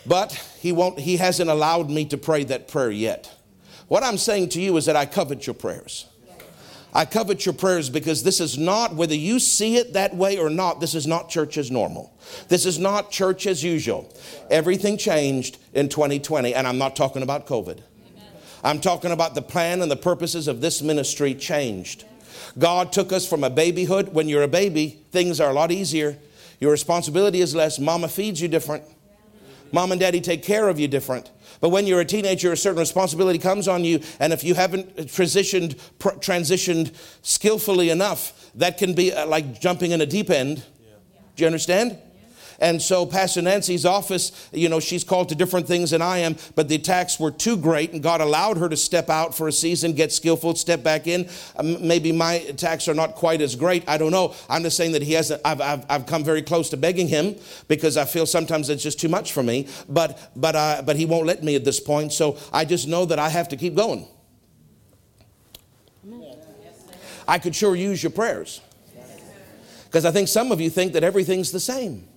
[0.06, 3.32] But he won't he hasn't allowed me to pray that prayer yet.
[3.88, 6.06] What I'm saying to you is that I covet your prayers.
[6.96, 10.50] I covet your prayers because this is not, whether you see it that way or
[10.50, 12.16] not, this is not church as normal.
[12.50, 14.14] This is not church as usual.
[14.52, 17.80] Everything changed in 2020, and I'm not talking about COVID.
[18.64, 22.06] I'm talking about the plan and the purposes of this ministry changed.
[22.58, 24.10] God took us from a babyhood.
[24.10, 26.18] When you're a baby, things are a lot easier.
[26.60, 27.80] Your responsibility is less.
[27.80, 28.84] Mama feeds you different.
[29.72, 31.32] Mom and daddy take care of you different.
[31.64, 34.98] But when you're a teenager, a certain responsibility comes on you, and if you haven't
[34.98, 40.58] transitioned, pr- transitioned skillfully enough, that can be uh, like jumping in a deep end.
[40.58, 40.96] Yeah.
[41.38, 41.98] Do you understand?
[42.64, 46.38] And so, Pastor Nancy's office, you know, she's called to different things than I am,
[46.56, 49.52] but the attacks were too great, and God allowed her to step out for a
[49.52, 51.30] season, get skillful, step back in.
[51.58, 53.84] Um, maybe my attacks are not quite as great.
[53.86, 54.34] I don't know.
[54.50, 57.36] I'm just saying that He hasn't, I've, I've, I've come very close to begging Him
[57.68, 61.06] because I feel sometimes it's just too much for me, but, but, uh, but He
[61.06, 62.14] won't let me at this point.
[62.14, 64.08] So I just know that I have to keep going.
[67.28, 68.62] I could sure use your prayers.
[69.84, 72.08] Because I think some of you think that everything's the same.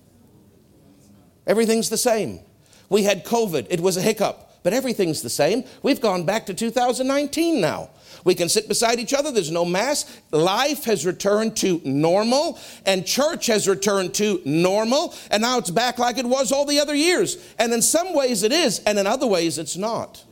[1.47, 2.41] Everything's the same.
[2.89, 5.63] We had COVID, it was a hiccup, but everything's the same.
[5.81, 7.89] We've gone back to 2019 now.
[8.23, 10.09] We can sit beside each other, there's no mask.
[10.31, 15.97] Life has returned to normal, and church has returned to normal, and now it's back
[15.97, 17.37] like it was all the other years.
[17.57, 20.23] And in some ways it is, and in other ways it's not.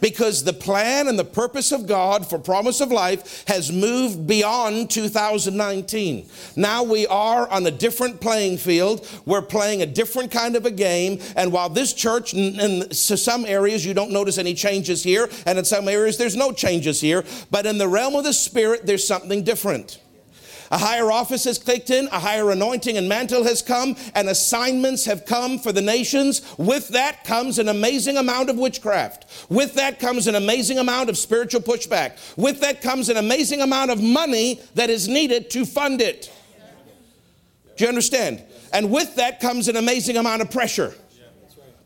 [0.00, 4.90] Because the plan and the purpose of God for promise of life has moved beyond
[4.90, 6.28] 2019.
[6.56, 9.08] Now we are on a different playing field.
[9.24, 11.20] We're playing a different kind of a game.
[11.36, 15.64] And while this church, in some areas, you don't notice any changes here, and in
[15.64, 19.42] some areas, there's no changes here, but in the realm of the Spirit, there's something
[19.42, 20.00] different.
[20.70, 25.04] A higher office has clicked in, a higher anointing and mantle has come, and assignments
[25.04, 26.42] have come for the nations.
[26.58, 29.26] With that comes an amazing amount of witchcraft.
[29.48, 32.18] With that comes an amazing amount of spiritual pushback.
[32.36, 36.32] With that comes an amazing amount of money that is needed to fund it.
[37.76, 38.42] Do you understand?
[38.72, 40.94] And with that comes an amazing amount of pressure.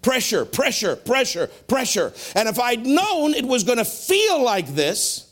[0.02, 2.12] Pressure, pressure, pressure, pressure.
[2.34, 5.30] And if I'd known it was going to feel like this,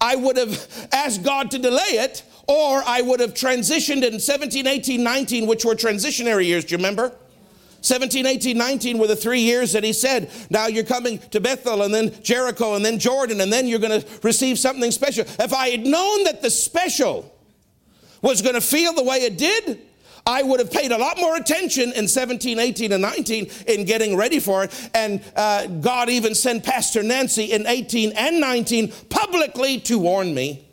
[0.00, 4.66] I would have asked God to delay it or I would have transitioned in 17,
[4.66, 6.64] 18, 19, which were transitionary years.
[6.64, 7.12] Do you remember?
[7.82, 11.82] 17, 18, 19 were the three years that he said, now you're coming to Bethel
[11.82, 15.24] and then Jericho and then Jordan and then you're going to receive something special.
[15.38, 17.32] If I had known that the special
[18.20, 19.80] was going to feel the way it did,
[20.26, 24.16] I would have paid a lot more attention in 17, 18, and 19 in getting
[24.16, 24.90] ready for it.
[24.92, 30.67] And uh, God even sent Pastor Nancy in 18 and 19 publicly to warn me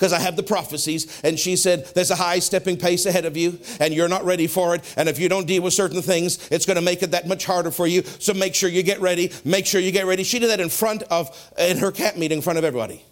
[0.00, 1.20] because I have the prophecies.
[1.22, 4.46] And she said, There's a high stepping pace ahead of you, and you're not ready
[4.46, 4.94] for it.
[4.96, 7.44] And if you don't deal with certain things, it's going to make it that much
[7.44, 8.02] harder for you.
[8.02, 9.30] So make sure you get ready.
[9.44, 10.24] Make sure you get ready.
[10.24, 13.04] She did that in front of, in her camp meeting, in front of everybody.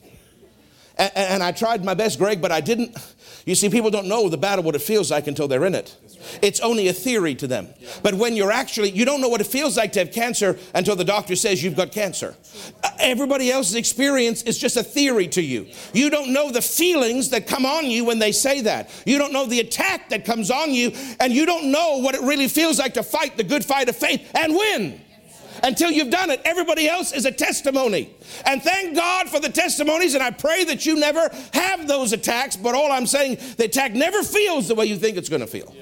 [0.96, 2.96] And, and I tried my best, Greg, but I didn't.
[3.44, 5.94] You see, people don't know the battle what it feels like until they're in it.
[6.42, 7.68] It's only a theory to them.
[8.02, 10.96] But when you're actually, you don't know what it feels like to have cancer until
[10.96, 12.34] the doctor says you've got cancer.
[12.82, 15.68] Uh, everybody else's experience is just a theory to you.
[15.92, 18.90] You don't know the feelings that come on you when they say that.
[19.06, 22.22] You don't know the attack that comes on you, and you don't know what it
[22.22, 25.00] really feels like to fight the good fight of faith and win
[25.62, 26.40] until you've done it.
[26.44, 28.10] Everybody else is a testimony.
[28.46, 32.56] And thank God for the testimonies, and I pray that you never have those attacks,
[32.56, 35.46] but all I'm saying, the attack never feels the way you think it's going to
[35.46, 35.74] feel.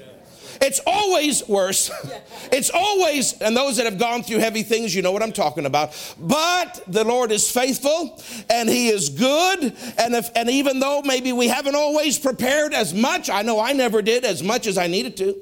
[0.61, 1.91] It's always worse.
[2.49, 5.65] It's always, and those that have gone through heavy things, you know what I'm talking
[5.65, 5.91] about.
[6.17, 9.75] But the Lord is faithful and He is good.
[9.97, 13.73] And if, and even though maybe we haven't always prepared as much, I know I
[13.73, 15.35] never did as much as I needed to.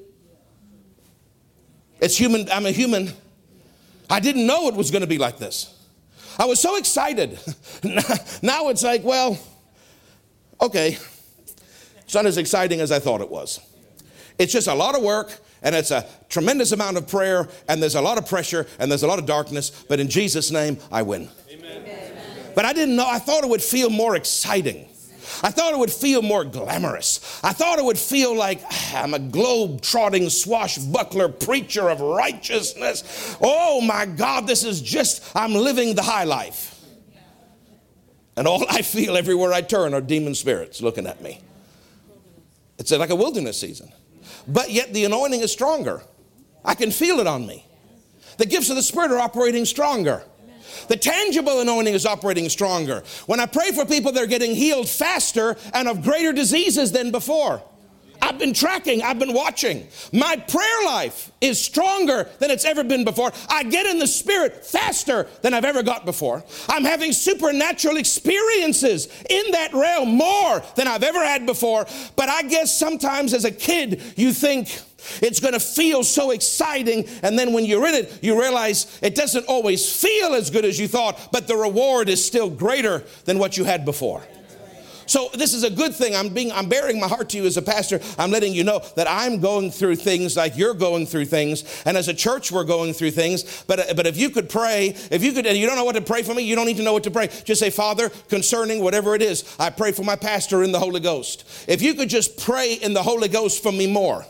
[1.99, 3.11] It's human, I'm a human.
[4.09, 5.75] I didn't know it was going to be like this.
[6.39, 7.39] I was so excited.
[8.41, 9.37] now it's like, well,
[10.59, 10.97] okay,
[12.01, 13.59] it's not as exciting as I thought it was.
[14.37, 17.95] It's just a lot of work and it's a tremendous amount of prayer and there's
[17.95, 21.01] a lot of pressure and there's a lot of darkness, but in Jesus' name, I
[21.01, 21.29] win.
[21.49, 21.83] Amen.
[22.55, 24.87] But I didn't know, I thought it would feel more exciting.
[25.43, 27.41] I thought it would feel more glamorous.
[27.43, 33.37] I thought it would feel like ah, I'm a globe trotting swashbuckler preacher of righteousness.
[33.41, 36.71] Oh my God, this is just, I'm living the high life.
[38.37, 41.41] And all I feel everywhere I turn are demon spirits looking at me.
[42.77, 43.91] It's like a wilderness season
[44.47, 46.01] but yet the anointing is stronger.
[46.63, 47.65] I can feel it on me.
[48.37, 50.23] The gifts of the Spirit are operating stronger.
[50.87, 53.03] The tangible anointing is operating stronger.
[53.27, 57.61] When I pray for people, they're getting healed faster and of greater diseases than before.
[58.25, 59.87] I've been tracking, I've been watching.
[60.11, 63.31] My prayer life is stronger than it's ever been before.
[63.49, 66.43] I get in the spirit faster than I've ever got before.
[66.67, 71.85] I'm having supernatural experiences in that realm more than I've ever had before.
[72.15, 74.69] But I guess sometimes as a kid, you think,
[75.21, 77.07] it's going to feel so exciting.
[77.21, 80.79] And then when you're in it, you realize it doesn't always feel as good as
[80.79, 84.23] you thought, but the reward is still greater than what you had before.
[85.05, 86.15] So this is a good thing.
[86.15, 87.99] I'm being I'm bearing my heart to you as a pastor.
[88.17, 91.97] I'm letting you know that I'm going through things like you're going through things, and
[91.97, 93.63] as a church we're going through things.
[93.67, 95.95] But uh, but if you could pray, if you could, and you don't know what
[95.95, 97.27] to pray for me, you don't need to know what to pray.
[97.43, 100.99] Just say, Father, concerning whatever it is, I pray for my pastor in the Holy
[100.99, 101.45] Ghost.
[101.67, 104.25] If you could just pray in the Holy Ghost for me more.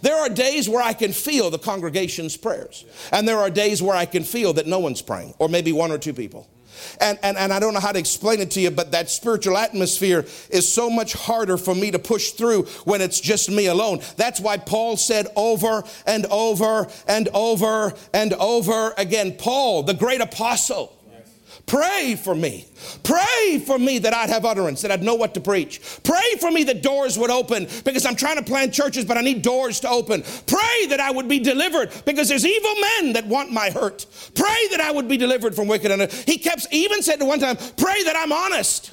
[0.00, 3.94] There are days where I can feel the congregation's prayers, and there are days where
[3.94, 6.48] I can feel that no one's praying, or maybe one or two people.
[7.00, 9.56] And, and, and I don't know how to explain it to you, but that spiritual
[9.56, 14.00] atmosphere is so much harder for me to push through when it's just me alone.
[14.16, 19.36] That's why Paul said over and over and over and over again.
[19.36, 20.93] Paul, the great apostle,
[21.66, 22.66] Pray for me.
[23.02, 25.80] Pray for me that I'd have utterance, that I'd know what to preach.
[26.02, 29.22] Pray for me that doors would open because I'm trying to plant churches, but I
[29.22, 30.22] need doors to open.
[30.46, 34.04] Pray that I would be delivered because there's evil men that want my hurt.
[34.34, 36.12] Pray that I would be delivered from wicked.
[36.26, 38.92] He kept, even said to one time, pray that I'm honest.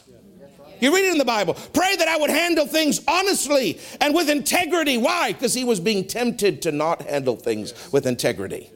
[0.80, 1.54] You read it in the Bible.
[1.74, 4.98] Pray that I would handle things honestly and with integrity.
[4.98, 5.34] Why?
[5.34, 8.72] Because he was being tempted to not handle things with integrity.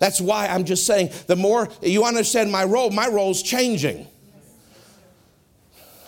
[0.00, 4.08] That's why I'm just saying the more you understand my role, my role's changing.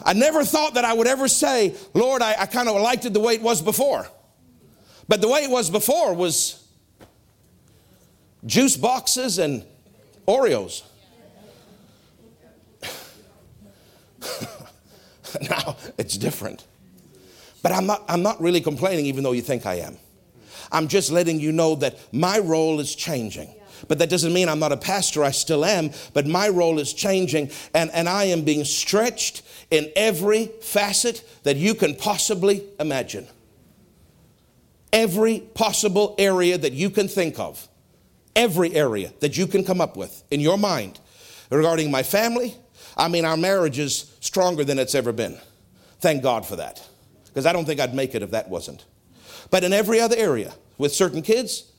[0.05, 3.13] I never thought that I would ever say, Lord, I, I kind of liked it
[3.13, 4.09] the way it was before.
[5.09, 6.67] But the way it was before was
[8.47, 9.65] juice boxes and
[10.27, 10.83] Oreos.
[15.51, 16.67] now it's different.
[17.63, 19.99] But I'm not, I'm not really complaining, even though you think I am.
[20.73, 23.55] I'm just letting you know that my role is changing.
[23.89, 26.93] But that doesn't mean I'm not a pastor, I still am, but my role is
[26.93, 33.27] changing, and, and I am being stretched in every facet that you can possibly imagine.
[34.93, 37.67] Every possible area that you can think of,
[38.37, 41.01] every area that you can come up with in your mind
[41.51, 42.55] regarding my family.
[42.97, 45.39] I mean, our marriage is stronger than it's ever been.
[46.01, 46.87] Thank God for that,
[47.27, 48.85] because I don't think I'd make it if that wasn't.
[49.51, 51.72] But in every other area, with certain kids,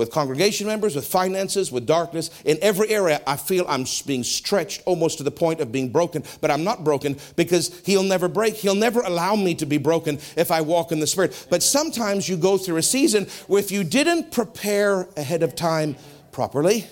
[0.00, 2.30] with congregation members, with finances, with darkness.
[2.46, 6.24] In every area, I feel I'm being stretched almost to the point of being broken,
[6.40, 8.54] but I'm not broken because He'll never break.
[8.56, 11.46] He'll never allow me to be broken if I walk in the Spirit.
[11.50, 15.96] But sometimes you go through a season where if you didn't prepare ahead of time
[16.32, 16.86] properly,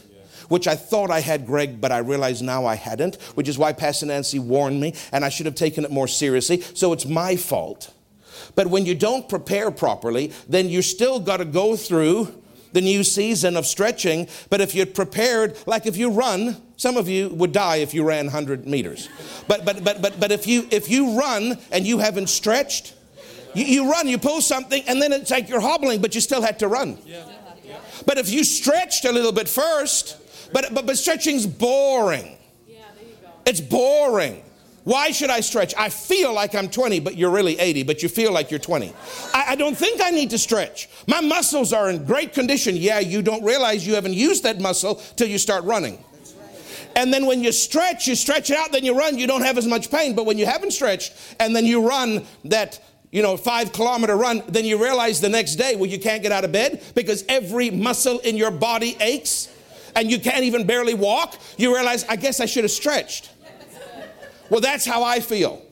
[0.48, 3.72] which I thought I had, Greg, but I realize now I hadn't, which is why
[3.72, 6.61] Pastor Nancy warned me, and I should have taken it more seriously.
[6.61, 7.90] So it's my fault.
[8.54, 12.34] But when you don't prepare properly, then you still got to go through
[12.72, 14.28] the new season of stretching.
[14.50, 18.04] But if you're prepared, like if you run, some of you would die if you
[18.04, 19.08] ran 100 meters.
[19.46, 22.94] But, but, but, but, but if, you, if you run and you haven't stretched,
[23.54, 26.42] you, you run, you pull something, and then it's like you're hobbling, but you still
[26.42, 26.98] had to run.
[28.06, 30.16] But if you stretched a little bit first,
[30.52, 32.36] but, but, but stretching's boring.
[33.44, 34.42] It's boring.
[34.89, 35.74] Why should I stretch?
[35.76, 38.91] I feel like I'm 20, but you're really 80, but you feel like you're 20.
[39.34, 40.89] I, I, don't think I need to stretch.
[41.07, 42.74] My muscles are in great condition.
[42.74, 46.03] Yeah, you don't realize you haven't used that muscle till you start running.
[46.97, 49.59] And then when you stretch, you stretch it out, then you run, you don't have
[49.59, 50.14] as much pain.
[50.14, 52.80] But when you haven't stretched and then you run that
[53.11, 56.32] you know, five kilometer run, then you realize the next day, well, you can't get
[56.32, 59.55] out of bed because every muscle in your body aches
[59.95, 61.39] and you can't even barely walk.
[61.59, 63.32] You realize, I guess I should have stretched.
[64.51, 65.62] Well, that's how I feel.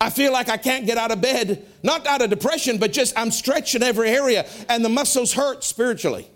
[0.00, 3.16] I feel like I can't get out of bed, not out of depression, but just
[3.18, 6.28] I'm stretched in every area and the muscles hurt spiritually.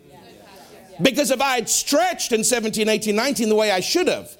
[1.00, 4.36] Because if I had stretched in 17, 18, 19 the way I should have,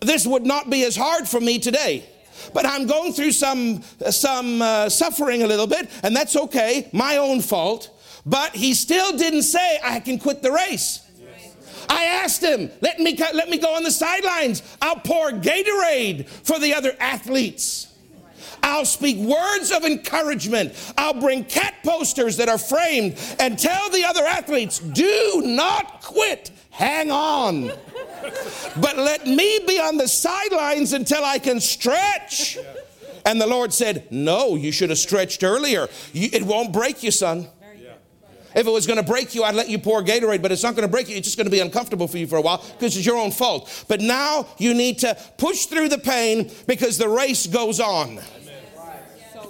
[0.00, 2.04] this would not be as hard for me today.
[2.52, 7.16] But I'm going through some, some uh, suffering a little bit, and that's okay, my
[7.16, 7.90] own fault.
[8.24, 11.05] But he still didn't say I can quit the race.
[11.88, 14.62] I asked him, let me, let me go on the sidelines.
[14.80, 17.86] I'll pour Gatorade for the other athletes.
[18.62, 20.74] I'll speak words of encouragement.
[20.98, 26.50] I'll bring cat posters that are framed and tell the other athletes, do not quit.
[26.70, 27.70] Hang on.
[28.80, 32.58] but let me be on the sidelines until I can stretch.
[33.24, 35.88] And the Lord said, No, you should have stretched earlier.
[36.12, 37.48] it won't break you, son.
[38.56, 40.74] If it was going to break you, I'd let you pour Gatorade, but it's not
[40.74, 41.16] going to break you.
[41.16, 43.30] It's just going to be uncomfortable for you for a while because it's your own
[43.30, 43.84] fault.
[43.86, 48.18] But now you need to push through the pain because the race goes on.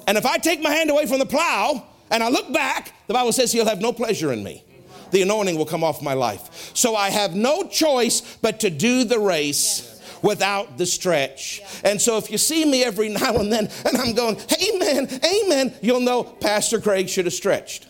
[0.08, 3.14] And if I take my hand away from the plow and I look back, the
[3.14, 4.64] Bible says he'll have no pleasure in me.
[5.12, 6.72] The anointing will come off my life.
[6.74, 11.62] So I have no choice but to do the race without the stretch.
[11.84, 15.74] And so if you see me every now and then and I'm going, Amen, Amen,
[15.80, 17.86] you'll know Pastor Craig should have stretched.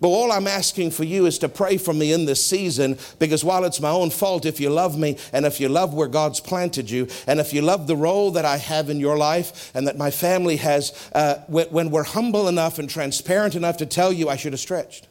[0.00, 3.44] But all I'm asking for you is to pray for me in this season because
[3.44, 6.40] while it's my own fault, if you love me and if you love where God's
[6.40, 9.86] planted you, and if you love the role that I have in your life and
[9.86, 14.28] that my family has, uh, when we're humble enough and transparent enough to tell you
[14.28, 15.06] I should have stretched.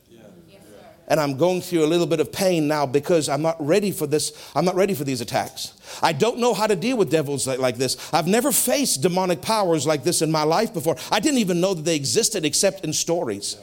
[1.08, 4.08] and I'm going through a little bit of pain now because I'm not ready for
[4.08, 4.32] this.
[4.56, 5.74] I'm not ready for these attacks.
[6.04, 7.98] I don't know how to deal with devils like, like, this.
[8.14, 10.98] I've never faced demonic powers like this in my life before.
[11.12, 13.58] I didn't even know that they existed except in stories.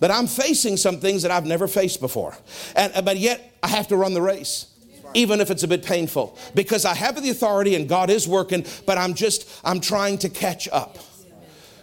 [0.00, 2.36] But I'm facing some things that I've never faced before.
[2.74, 4.66] And, uh, but yet, I have to run the race
[5.14, 8.64] even if it's a bit painful because i have the authority and god is working
[8.86, 10.98] but i'm just i'm trying to catch up.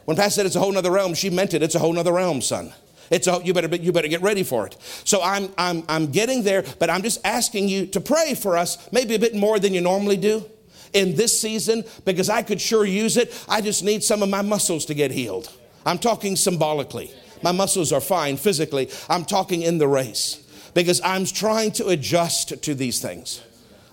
[0.05, 1.61] When pastor said it's a whole nother realm she meant it.
[1.61, 2.73] It's a whole nother realm son.
[3.09, 4.77] It's a, you better you better get ready for it.
[5.03, 8.89] So i'm i'm i'm getting there but i'm just asking you to pray for us
[8.93, 10.45] maybe a bit more than you normally do
[10.93, 13.33] in this season because i could sure use it.
[13.49, 15.51] I just need some of my muscles to get healed.
[15.85, 17.13] I'm talking symbolically
[17.43, 18.89] my muscles are fine physically.
[19.09, 23.41] I'm talking in the race because I'm trying to adjust to these things.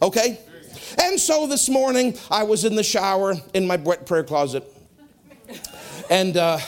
[0.03, 0.39] Okay?
[1.01, 4.65] And so this morning, I was in the shower in my wet prayer closet.
[6.11, 6.59] And, uh,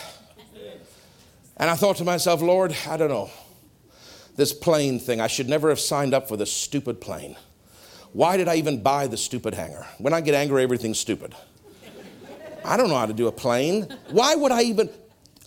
[1.57, 3.31] and I thought to myself, Lord, I don't know.
[4.37, 5.21] this plane thing.
[5.21, 7.37] I should never have signed up for this stupid plane.
[8.13, 9.87] Why did I even buy the stupid hangar?
[9.99, 11.35] When I get angry, everything's stupid.
[12.65, 13.95] I don't know how to do a plane.
[14.11, 14.91] Why would I even?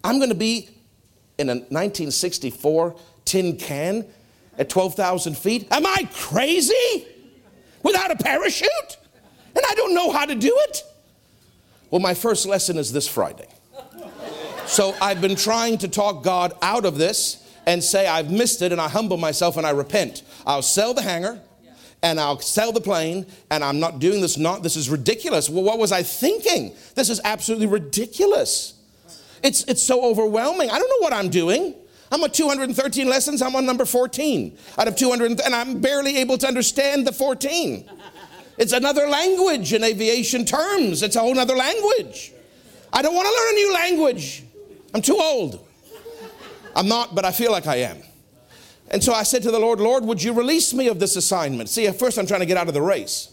[0.04, 0.70] I'm going to be
[1.40, 4.06] in a 1964 tin can
[4.58, 5.68] at 12,000 feet.
[5.72, 7.08] Am I crazy?
[7.82, 8.98] Without a parachute?
[9.56, 10.84] And I don't know how to do it?
[11.90, 13.48] Well, my first lesson is this Friday.
[14.68, 18.72] So I've been trying to talk God out of this and say, I've missed it,
[18.72, 20.22] and I humble myself and I repent.
[20.46, 21.40] I'll sell the hangar
[22.02, 25.50] and I'll sell the plane, and I'm not doing this, not, this is ridiculous.
[25.50, 26.74] Well, what was I thinking?
[26.96, 28.79] This is absolutely ridiculous.
[29.44, 30.70] It's, it's so overwhelming.
[30.70, 31.76] I don't know what I'm doing.
[32.12, 36.40] I'm at 213 lessons, I'm on number 14 out of 200, and I'm barely able
[36.40, 37.88] to understand the 14.
[38.58, 42.34] It's another language in aviation terms, it's a whole other language.
[42.92, 44.44] I don't want to learn a new language.
[44.94, 45.66] I'm too old.
[46.76, 47.98] I'm not, but I feel like I am.
[48.92, 51.70] And so I said to the Lord, Lord, would you release me of this assignment?
[51.70, 53.32] See, at first I'm trying to get out of the race.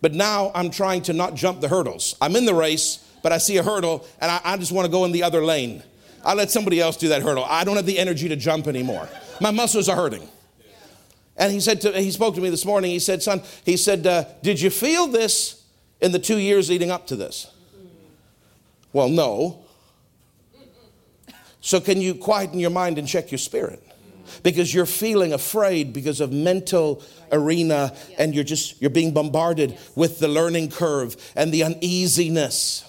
[0.00, 2.16] But now I'm trying to not jump the hurdles.
[2.22, 4.90] I'm in the race, but I see a hurdle and I, I just want to
[4.90, 5.82] go in the other lane.
[6.24, 7.44] I let somebody else do that hurdle.
[7.44, 9.08] I don't have the energy to jump anymore.
[9.40, 10.28] My muscles are hurting.
[11.36, 12.90] And he said to, he spoke to me this morning.
[12.90, 15.64] He said, son, he said, uh, did you feel this
[16.00, 17.46] in the two years leading up to this?
[18.92, 19.64] Well, no.
[21.62, 23.82] So can you quieten your mind and check your spirit?
[24.42, 27.02] because you're feeling afraid because of mental
[27.32, 32.84] arena and you're just you're being bombarded with the learning curve and the uneasiness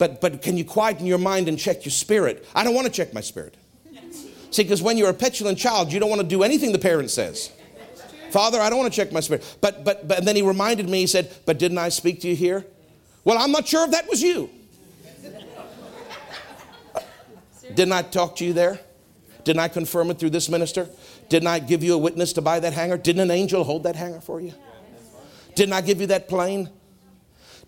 [0.00, 2.92] but but can you quieten your mind and check your spirit i don't want to
[2.92, 3.54] check my spirit
[4.50, 7.10] see because when you're a petulant child you don't want to do anything the parent
[7.10, 7.52] says
[8.30, 10.88] father i don't want to check my spirit but but but and then he reminded
[10.88, 12.66] me he said but didn't i speak to you here
[13.24, 14.50] well i'm not sure if that was you
[17.74, 18.80] didn't i talk to you there
[19.44, 20.88] didn't I confirm it through this minister?
[21.28, 22.96] Didn't I give you a witness to buy that hangar?
[22.96, 24.52] Didn't an angel hold that hangar for you?
[25.54, 26.70] Didn't I give you that plane?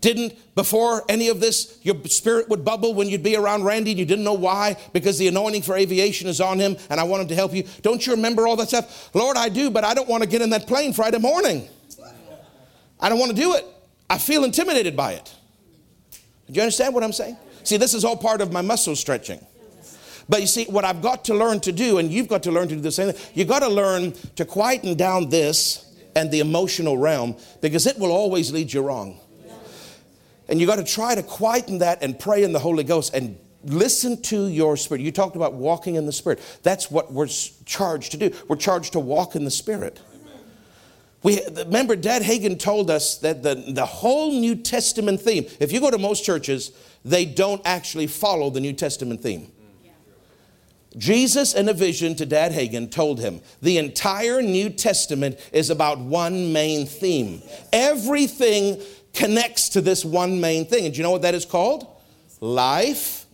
[0.02, 4.00] Didn't, before any of this, your spirit would bubble when you'd be around Randy and
[4.00, 4.76] you didn't know why?
[4.92, 7.62] Because the anointing for aviation is on him and I want him to help you.
[7.82, 9.14] Don't you remember all that stuff?
[9.14, 11.68] Lord, I do, but I don't want to get in that plane Friday morning.
[13.00, 13.64] I don't want to do it.
[14.10, 15.32] I feel intimidated by it.
[16.48, 17.36] Do you understand what I'm saying?
[17.62, 19.44] See, this is all part of my muscle stretching.
[20.28, 22.66] But you see, what I've got to learn to do, and you've got to learn
[22.68, 26.40] to do the same thing, you've got to learn to quieten down this and the
[26.40, 29.20] emotional realm because it will always lead you wrong.
[30.52, 33.38] And you got to try to quieten that and pray in the Holy Ghost and
[33.64, 35.00] listen to your spirit.
[35.00, 36.40] You talked about walking in the spirit.
[36.62, 37.28] That's what we're
[37.64, 38.36] charged to do.
[38.48, 39.98] We're charged to walk in the spirit.
[41.22, 45.80] We, remember, Dad Hagin told us that the, the whole New Testament theme, if you
[45.80, 46.72] go to most churches,
[47.02, 49.50] they don't actually follow the New Testament theme.
[50.98, 55.98] Jesus, in a vision to Dad Hagin, told him the entire New Testament is about
[55.98, 57.40] one main theme.
[57.72, 58.82] Everything
[59.12, 60.84] connects to this one main thing.
[60.84, 61.86] And do you know what that is called?
[62.40, 63.26] Life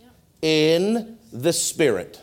[0.42, 2.20] in the Spirit.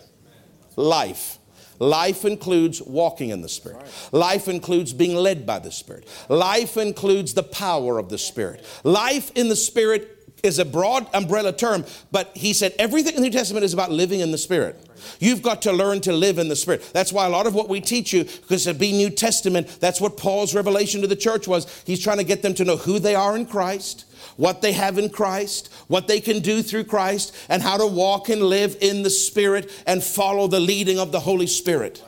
[0.75, 1.39] Life.
[1.79, 3.85] Life includes walking in the Spirit.
[4.11, 6.07] Life includes being led by the Spirit.
[6.29, 8.65] Life includes the power of the Spirit.
[8.83, 10.11] Life in the Spirit
[10.43, 13.91] is a broad umbrella term, but he said everything in the New Testament is about
[13.91, 14.84] living in the Spirit.
[15.19, 16.89] You've got to learn to live in the Spirit.
[16.93, 19.99] That's why a lot of what we teach you, because to be New Testament, that's
[19.99, 21.83] what Paul's revelation to the church was.
[21.85, 24.05] He's trying to get them to know who they are in Christ,
[24.37, 28.29] what they have in Christ, what they can do through Christ, and how to walk
[28.29, 32.03] and live in the Spirit and follow the leading of the Holy Spirit.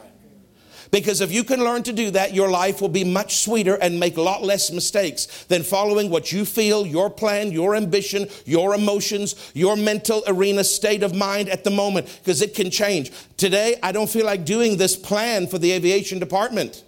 [0.91, 3.99] Because if you can learn to do that, your life will be much sweeter and
[3.99, 8.73] make a lot less mistakes than following what you feel, your plan, your ambition, your
[8.75, 13.11] emotions, your mental arena state of mind at the moment, because it can change.
[13.37, 16.83] Today, I don't feel like doing this plan for the aviation department.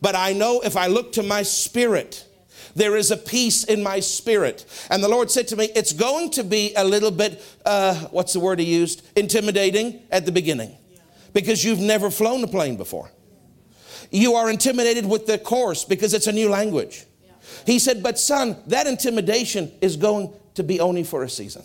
[0.00, 2.26] But I know if I look to my spirit,
[2.74, 4.66] there is a peace in my spirit.
[4.90, 8.34] And the Lord said to me, It's going to be a little bit, uh, what's
[8.34, 9.02] the word he used?
[9.16, 10.76] Intimidating at the beginning
[11.32, 13.10] because you've never flown a plane before.
[14.10, 17.04] You are intimidated with the course because it's a new language.
[17.64, 21.62] He said, But son, that intimidation is going to be only for a season.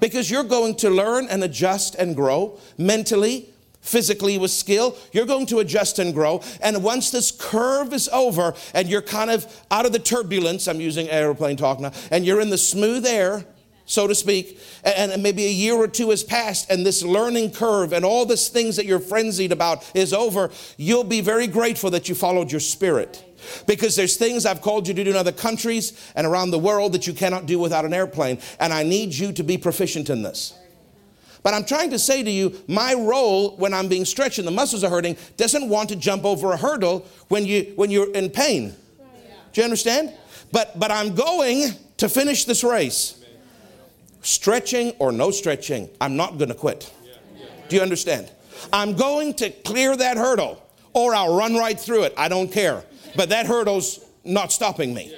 [0.00, 4.96] Because you're going to learn and adjust and grow mentally, physically with skill.
[5.12, 6.42] You're going to adjust and grow.
[6.62, 10.80] And once this curve is over and you're kind of out of the turbulence, I'm
[10.80, 13.44] using aeroplane talk now, and you're in the smooth air,
[13.86, 17.92] so to speak, and maybe a year or two has passed and this learning curve
[17.92, 22.08] and all these things that you're frenzied about is over, you'll be very grateful that
[22.08, 23.22] you followed your spirit.
[23.66, 26.92] Because there's things I've called you to do in other countries and around the world
[26.92, 30.22] that you cannot do without an airplane, and I need you to be proficient in
[30.22, 30.54] this.
[31.42, 34.52] But I'm trying to say to you, my role when I'm being stretched and the
[34.52, 38.30] muscles are hurting doesn't want to jump over a hurdle when, you, when you're in
[38.30, 38.74] pain.
[39.52, 40.14] Do you understand?
[40.52, 41.66] But, but I'm going
[41.98, 43.23] to finish this race.
[44.24, 46.90] Stretching or no stretching, I'm not going to quit.
[47.68, 48.32] Do you understand?
[48.72, 50.62] I'm going to clear that hurdle
[50.94, 52.14] or I'll run right through it.
[52.16, 52.82] I don't care.
[53.16, 55.14] But that hurdle's not stopping me.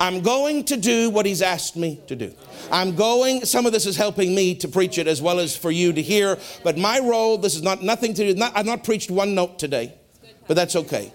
[0.00, 2.32] I'm going to do what he's asked me to do.
[2.72, 5.70] I'm going, some of this is helping me to preach it as well as for
[5.70, 8.84] you to hear, but my role, this is not nothing to do, not, I've not
[8.84, 9.94] preached one note today,
[10.48, 11.12] but that's okay.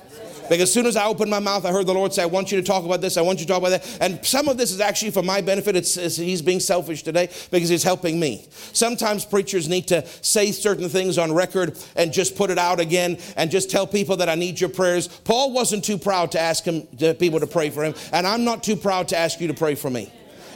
[0.51, 2.51] Because as soon as I opened my mouth, I heard the Lord say, I want
[2.51, 3.97] you to talk about this, I want you to talk about that.
[4.01, 5.77] And some of this is actually for my benefit.
[5.77, 8.45] It's, it's, He's being selfish today because He's helping me.
[8.73, 13.17] Sometimes preachers need to say certain things on record and just put it out again
[13.37, 15.07] and just tell people that I need your prayers.
[15.07, 18.43] Paul wasn't too proud to ask him, to people to pray for him, and I'm
[18.43, 20.11] not too proud to ask you to pray for me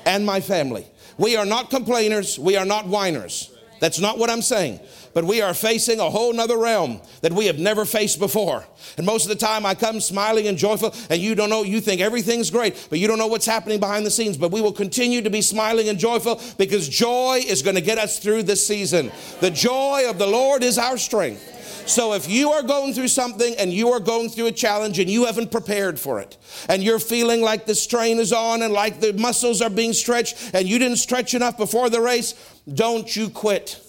[0.06, 0.86] and my family.
[1.18, 3.50] We are not complainers, we are not whiners.
[3.80, 4.80] That's not what I'm saying.
[5.16, 8.66] But we are facing a whole nother realm that we have never faced before.
[8.98, 11.80] And most of the time I come smiling and joyful, and you don't know, you
[11.80, 14.36] think everything's great, but you don't know what's happening behind the scenes.
[14.36, 17.98] But we will continue to be smiling and joyful because joy is going to get
[17.98, 19.10] us through this season.
[19.40, 21.54] The joy of the Lord is our strength.
[21.88, 25.10] So if you are going through something and you are going through a challenge and
[25.10, 26.36] you haven't prepared for it,
[26.68, 30.52] and you're feeling like the strain is on and like the muscles are being stretched,
[30.54, 32.34] and you didn't stretch enough before the race,
[32.74, 33.82] don't you quit.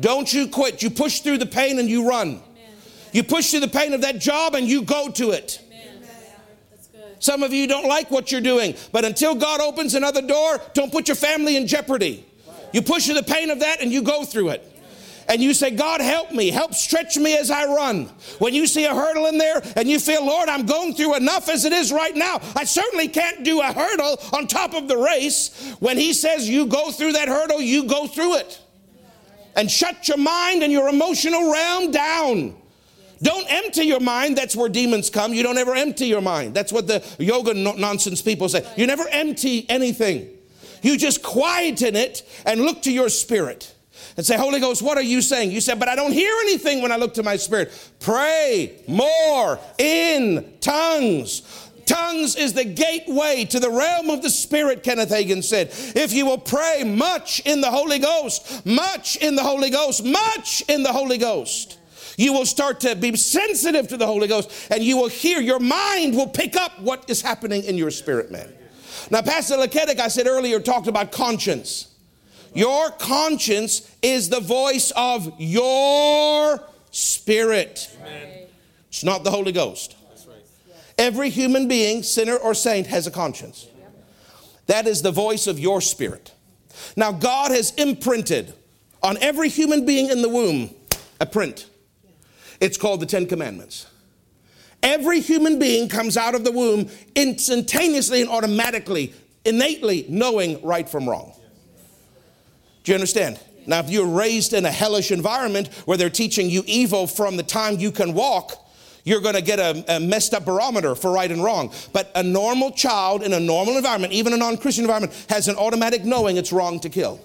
[0.00, 0.82] Don't you quit.
[0.82, 2.40] You push through the pain and you run.
[3.12, 5.60] You push through the pain of that job and you go to it.
[7.20, 10.92] Some of you don't like what you're doing, but until God opens another door, don't
[10.92, 12.24] put your family in jeopardy.
[12.72, 14.78] You push through the pain of that and you go through it
[15.28, 18.06] and you say, God, help me, help stretch me as I run.
[18.38, 21.48] When you see a hurdle in there and you feel, Lord, I'm going through enough
[21.48, 24.96] as it is right now, I certainly can't do a hurdle on top of the
[24.96, 25.74] race.
[25.80, 28.58] When He says you go through that hurdle, you go through it.
[29.58, 32.54] And shut your mind and your emotional realm down.
[33.20, 34.38] Don't empty your mind.
[34.38, 35.34] That's where demons come.
[35.34, 36.54] You don't ever empty your mind.
[36.54, 38.64] That's what the yoga nonsense people say.
[38.76, 40.28] You never empty anything.
[40.80, 43.74] You just quieten it and look to your spirit
[44.16, 45.50] and say, Holy Ghost, what are you saying?
[45.50, 47.72] You said, but I don't hear anything when I look to my spirit.
[47.98, 51.67] Pray more in tongues.
[51.88, 55.68] Tongues is the gateway to the realm of the Spirit, Kenneth Hagin said.
[55.96, 60.62] If you will pray much in the Holy Ghost, much in the Holy Ghost, much
[60.68, 61.78] in the Holy Ghost,
[62.18, 65.60] you will start to be sensitive to the Holy Ghost and you will hear, your
[65.60, 68.52] mind will pick up what is happening in your spirit, man.
[69.10, 71.94] Now, Pastor Lekedek, I said earlier, talked about conscience.
[72.52, 77.96] Your conscience is the voice of your spirit.
[78.02, 78.46] Amen.
[78.88, 79.94] It's not the Holy Ghost.
[80.98, 83.68] Every human being, sinner or saint, has a conscience.
[84.66, 86.32] That is the voice of your spirit.
[86.96, 88.52] Now, God has imprinted
[89.02, 90.74] on every human being in the womb
[91.20, 91.68] a print.
[92.60, 93.86] It's called the Ten Commandments.
[94.82, 99.12] Every human being comes out of the womb instantaneously and automatically,
[99.44, 101.32] innately knowing right from wrong.
[102.84, 103.38] Do you understand?
[103.66, 107.42] Now, if you're raised in a hellish environment where they're teaching you evil from the
[107.42, 108.67] time you can walk,
[109.08, 111.72] you're going to get a, a, messed up barometer for right and wrong.
[111.92, 115.56] But a normal child in a normal environment, even a non Christian environment, has an
[115.56, 117.20] automatic knowing it's wrong to kill.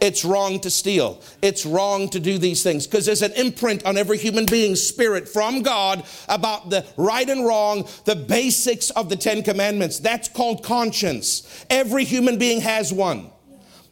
[0.00, 1.20] It's wrong to steal.
[1.42, 5.28] It's wrong to do these things because there's an imprint on every human being's spirit
[5.28, 9.98] from God about the right and wrong, the basics of the Ten Commandments.
[9.98, 11.66] That's called conscience.
[11.68, 13.30] Every human being has one.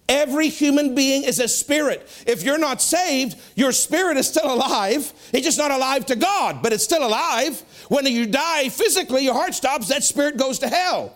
[0.09, 2.09] Every human being is a spirit.
[2.27, 5.13] If you're not saved, your spirit is still alive.
[5.35, 7.61] It's just not alive to God, but it's still alive.
[7.89, 11.15] When you die physically, your heart stops, that spirit goes to hell.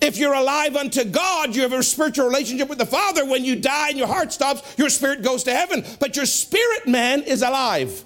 [0.00, 3.24] If you're alive unto God, you have a spiritual relationship with the Father.
[3.24, 5.84] When you die and your heart stops, your spirit goes to heaven.
[6.00, 8.04] But your spirit man is alive.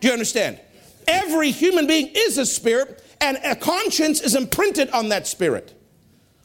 [0.00, 0.60] Do you understand?
[1.06, 5.72] Every human being is a spirit, and a conscience is imprinted on that spirit.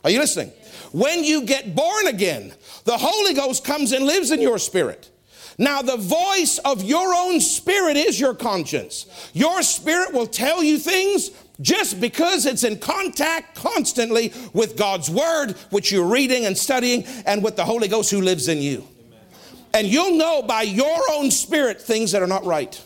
[0.04, 0.52] Are you listening?
[0.92, 2.54] When you get born again,
[2.86, 5.10] the Holy Ghost comes and lives in your spirit.
[5.58, 9.06] Now, the voice of your own spirit is your conscience.
[9.34, 11.32] Your spirit will tell you things
[11.62, 17.44] just because it's in contact constantly with God's Word, which you're reading and studying, and
[17.44, 18.88] with the Holy Ghost who lives in you.
[19.74, 22.82] And you'll know by your own spirit things that are not right.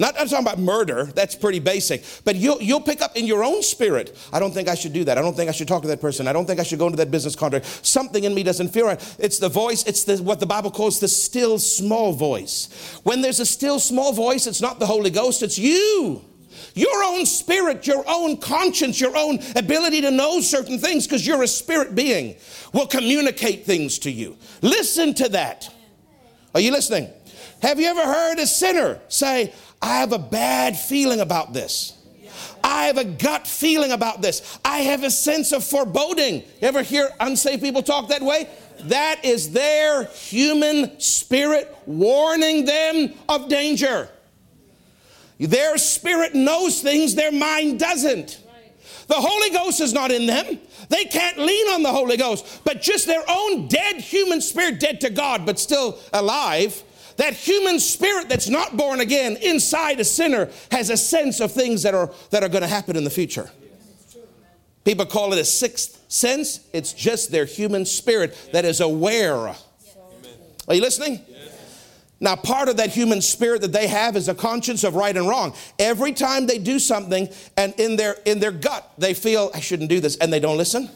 [0.00, 2.02] Not I'm talking about murder, that's pretty basic.
[2.24, 5.04] But you'll, you'll pick up in your own spirit, I don't think I should do
[5.04, 5.18] that.
[5.18, 6.26] I don't think I should talk to that person.
[6.26, 7.66] I don't think I should go into that business contract.
[7.86, 9.16] Something in me doesn't feel right.
[9.18, 12.98] It's the voice, it's the, what the Bible calls the still small voice.
[13.02, 16.24] When there's a still small voice, it's not the Holy Ghost, it's you.
[16.72, 21.42] Your own spirit, your own conscience, your own ability to know certain things, because you're
[21.42, 22.36] a spirit being,
[22.72, 24.38] will communicate things to you.
[24.62, 25.70] Listen to that.
[26.54, 27.10] Are you listening?
[27.60, 31.96] Have you ever heard a sinner say, I have a bad feeling about this?
[32.62, 34.58] I have a gut feeling about this.
[34.64, 36.36] I have a sense of foreboding.
[36.36, 38.48] You ever hear unsaved people talk that way?
[38.84, 44.08] That is their human spirit warning them of danger.
[45.38, 48.40] Their spirit knows things their mind doesn't.
[49.06, 50.58] The Holy Ghost is not in them.
[50.88, 55.00] They can't lean on the Holy Ghost, but just their own dead human spirit, dead
[55.00, 56.82] to God, but still alive.
[57.20, 61.82] That human spirit that's not born again inside a sinner has a sense of things
[61.82, 63.50] that are, that are going to happen in the future.
[64.86, 66.60] People call it a sixth sense.
[66.72, 69.36] It's just their human spirit that is aware.
[69.36, 69.54] Are
[70.70, 71.20] you listening?
[72.20, 75.28] Now, part of that human spirit that they have is a conscience of right and
[75.28, 75.52] wrong.
[75.78, 79.90] Every time they do something and in their in their gut they feel I shouldn't
[79.90, 80.88] do this and they don't listen,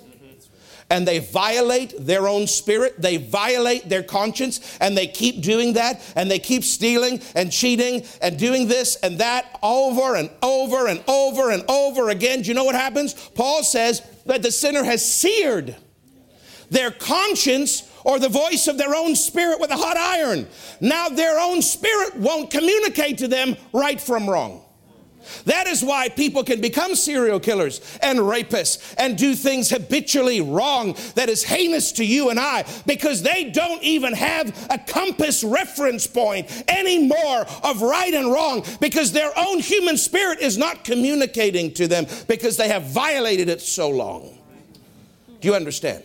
[0.94, 6.00] and they violate their own spirit, they violate their conscience, and they keep doing that,
[6.14, 11.02] and they keep stealing and cheating and doing this and that over and over and
[11.08, 12.42] over and over again.
[12.42, 13.12] Do you know what happens?
[13.12, 15.74] Paul says that the sinner has seared
[16.70, 20.46] their conscience or the voice of their own spirit with a hot iron.
[20.80, 24.64] Now their own spirit won't communicate to them right from wrong.
[25.44, 30.96] That is why people can become serial killers and rapists and do things habitually wrong
[31.14, 36.06] that is heinous to you and I because they don't even have a compass reference
[36.06, 41.88] point anymore of right and wrong because their own human spirit is not communicating to
[41.88, 44.38] them because they have violated it so long.
[45.40, 46.04] Do you understand?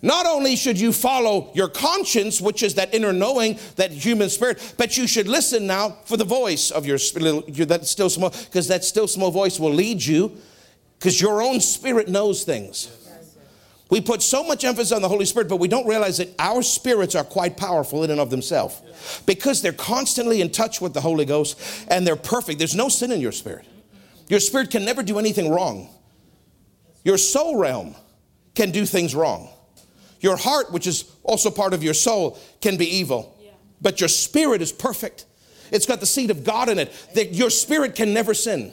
[0.00, 4.74] Not only should you follow your conscience, which is that inner knowing, that human spirit,
[4.78, 8.84] but you should listen now for the voice of your, that still small, because that
[8.84, 10.36] still small voice will lead you,
[10.98, 12.94] because your own spirit knows things.
[13.90, 16.62] We put so much emphasis on the Holy Spirit, but we don't realize that our
[16.62, 18.82] spirits are quite powerful in and of themselves
[19.24, 22.58] because they're constantly in touch with the Holy Ghost and they're perfect.
[22.58, 23.64] There's no sin in your spirit.
[24.28, 25.88] Your spirit can never do anything wrong.
[27.02, 27.94] Your soul realm
[28.54, 29.48] can do things wrong.
[30.20, 33.36] Your heart, which is also part of your soul, can be evil.
[33.40, 33.50] Yeah.
[33.80, 35.26] But your spirit is perfect.
[35.70, 36.92] It's got the seed of God in it.
[37.14, 38.72] That your spirit can never sin.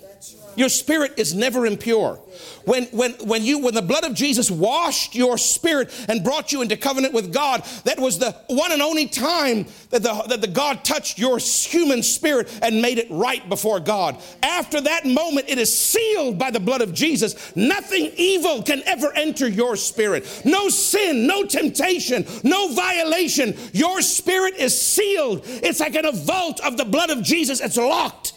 [0.56, 2.20] Your spirit is never impure.
[2.66, 6.62] When, when, when, you, when the blood of Jesus washed your spirit and brought you
[6.62, 10.48] into covenant with God, that was the one and only time that the, that the
[10.48, 14.18] God touched your human spirit and made it right before God.
[14.42, 17.56] After that moment, it is sealed by the blood of Jesus.
[17.56, 20.42] Nothing evil can ever enter your spirit.
[20.46, 23.56] No sin, no temptation, no violation.
[23.74, 25.42] Your spirit is sealed.
[25.46, 27.62] It's like in a vault of the blood of Jesus.
[27.62, 28.35] It's locked.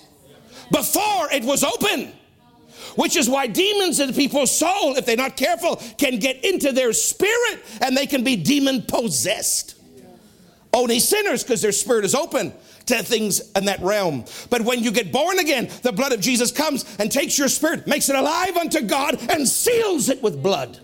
[0.71, 2.12] Before it was open.
[2.95, 6.93] Which is why demons in people's soul, if they're not careful, can get into their
[6.93, 9.77] spirit and they can be demon possessed.
[10.73, 12.53] Only sinners, because their spirit is open
[12.87, 14.25] to things in that realm.
[14.51, 17.87] But when you get born again, the blood of Jesus comes and takes your spirit,
[17.87, 20.79] makes it alive unto God, and seals it with blood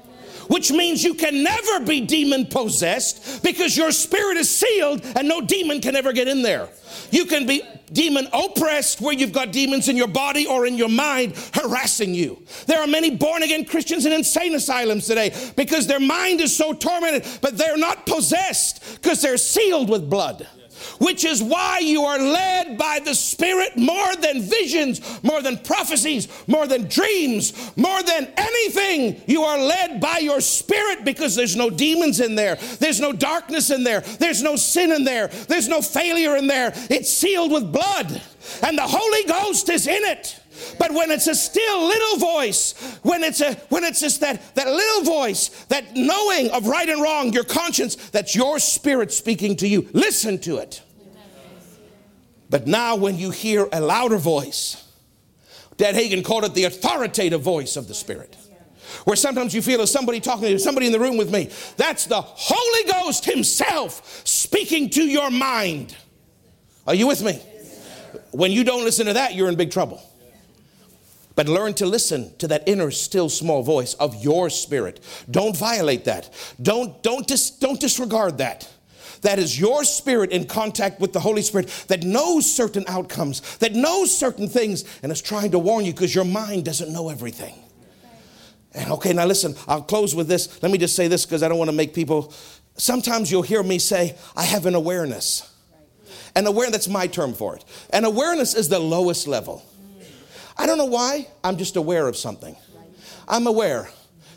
[0.49, 5.41] which means you can never be demon possessed because your spirit is sealed and no
[5.41, 6.69] demon can ever get in there.
[7.11, 10.89] You can be demon oppressed where you've got demons in your body or in your
[10.89, 12.43] mind harassing you.
[12.67, 16.73] There are many born again Christians in insane asylums today because their mind is so
[16.73, 20.47] tormented, but they're not possessed because they're sealed with blood
[20.99, 26.29] which is why you are led by the Spirit more than visions, more than prophecies,
[26.47, 29.21] more than dreams, more than anything.
[29.27, 33.71] You are led by your Spirit because there's no demons in there, there's no darkness
[33.71, 36.73] in there, there's no sin in there, there's no failure in there.
[36.91, 38.23] It's sealed with blood,
[38.63, 40.41] and the Holy Ghost is in it.
[40.79, 44.69] But when it's a still little voice, when it's a when it's just that that
[44.69, 49.69] little voice, that knowing of right and wrong, your conscience, that's your spirit speaking to
[49.69, 49.89] you.
[49.93, 50.83] Listen to it.
[52.55, 54.89] But now when you hear a louder voice,
[55.77, 58.37] Dad Hagin called it the authoritative voice of the Spirit.
[59.03, 61.51] Where sometimes you feel as somebody talking to somebody in the room with me.
[61.77, 65.97] That's the Holy Ghost Himself speaking to your mind.
[66.87, 67.43] Are you with me?
[68.31, 70.01] When you don't listen to that, you're in big trouble.
[71.35, 75.01] But learn to listen to that inner, still, small voice of your spirit.
[75.29, 76.33] Don't violate that.
[76.63, 78.73] Don't, don't, dis, don't disregard that.
[79.25, 83.73] That is your spirit in contact with the Holy Spirit that knows certain outcomes, that
[83.73, 87.55] knows certain things, and is trying to warn you because your mind doesn't know everything.
[88.75, 90.63] And okay, now listen, I'll close with this.
[90.63, 92.35] Let me just say this because I don't want to make people.
[92.77, 95.51] Sometimes you'll hear me say, I have an awareness.
[96.37, 97.65] An awareness, that's my term for it.
[97.95, 99.65] An awareness is the lowest level.
[100.59, 102.57] I don't know why, I'm just aware of something.
[103.27, 103.89] I'm aware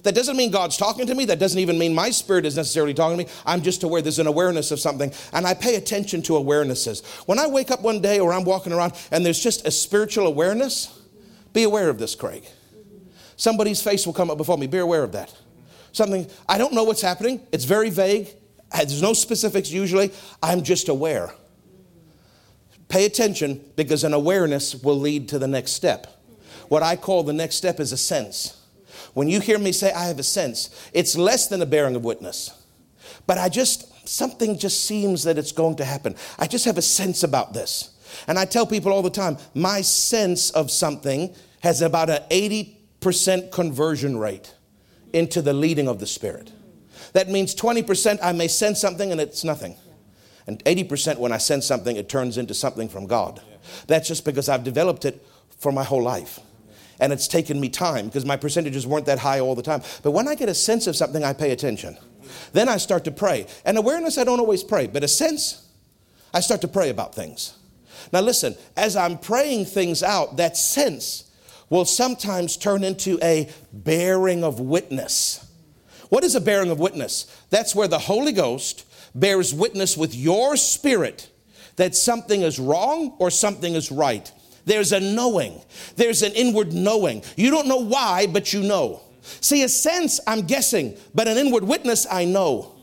[0.07, 1.25] That doesn't mean God's talking to me.
[1.25, 3.29] That doesn't even mean my spirit is necessarily talking to me.
[3.45, 7.05] I'm just aware there's an awareness of something, and I pay attention to awarenesses.
[7.27, 10.25] When I wake up one day or I'm walking around and there's just a spiritual
[10.25, 10.97] awareness,
[11.51, 12.45] be aware of this, Craig.
[13.35, 14.65] Somebody's face will come up before me.
[14.65, 15.35] Be aware of that.
[15.91, 17.45] Something, I don't know what's happening.
[17.51, 18.29] It's very vague.
[18.73, 20.13] There's no specifics usually.
[20.41, 21.33] I'm just aware.
[22.87, 26.23] Pay attention because an awareness will lead to the next step.
[26.69, 28.53] What I call the next step is a sense.
[29.13, 32.03] When you hear me say, I have a sense, it's less than a bearing of
[32.03, 32.51] witness.
[33.25, 36.15] But I just, something just seems that it's going to happen.
[36.39, 37.95] I just have a sense about this.
[38.27, 43.51] And I tell people all the time, my sense of something has about an 80%
[43.51, 44.53] conversion rate
[45.13, 46.51] into the leading of the Spirit.
[47.13, 49.75] That means 20% I may sense something and it's nothing.
[50.45, 53.41] And 80% when I sense something, it turns into something from God.
[53.87, 55.25] That's just because I've developed it
[55.59, 56.39] for my whole life.
[56.99, 59.81] And it's taken me time because my percentages weren't that high all the time.
[60.03, 61.97] But when I get a sense of something, I pay attention.
[62.53, 63.47] Then I start to pray.
[63.65, 65.67] And awareness, I don't always pray, but a sense,
[66.33, 67.57] I start to pray about things.
[68.11, 71.31] Now, listen, as I'm praying things out, that sense
[71.69, 75.45] will sometimes turn into a bearing of witness.
[76.09, 77.25] What is a bearing of witness?
[77.49, 81.29] That's where the Holy Ghost bears witness with your spirit
[81.75, 84.31] that something is wrong or something is right.
[84.67, 85.61] There's a knowing,
[85.95, 87.23] there's an inward knowing.
[87.37, 89.01] You don't know why, but you know.
[89.39, 92.73] See, a sense, I'm guessing, but an inward witness, I know.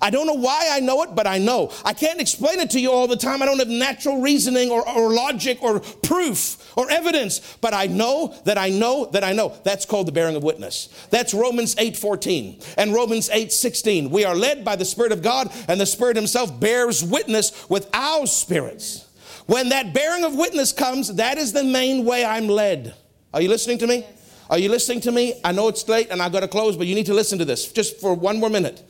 [0.00, 1.72] I don't know why I know it, but I know.
[1.84, 3.42] I can't explain it to you all the time.
[3.42, 8.32] I don't have natural reasoning or, or logic or proof or evidence, but I know
[8.44, 9.56] that I know that I know.
[9.64, 10.88] That's called the bearing of witness.
[11.10, 14.10] That's Romans 8:14 and Romans 8:16.
[14.10, 17.88] We are led by the Spirit of God, and the Spirit Himself bears witness with
[17.92, 19.07] our spirits.
[19.48, 22.94] When that bearing of witness comes, that is the main way I'm led.
[23.32, 24.04] Are you listening to me?
[24.50, 25.40] Are you listening to me?
[25.42, 27.46] I know it's late and I've got to close, but you need to listen to
[27.46, 28.82] this just for one more minute.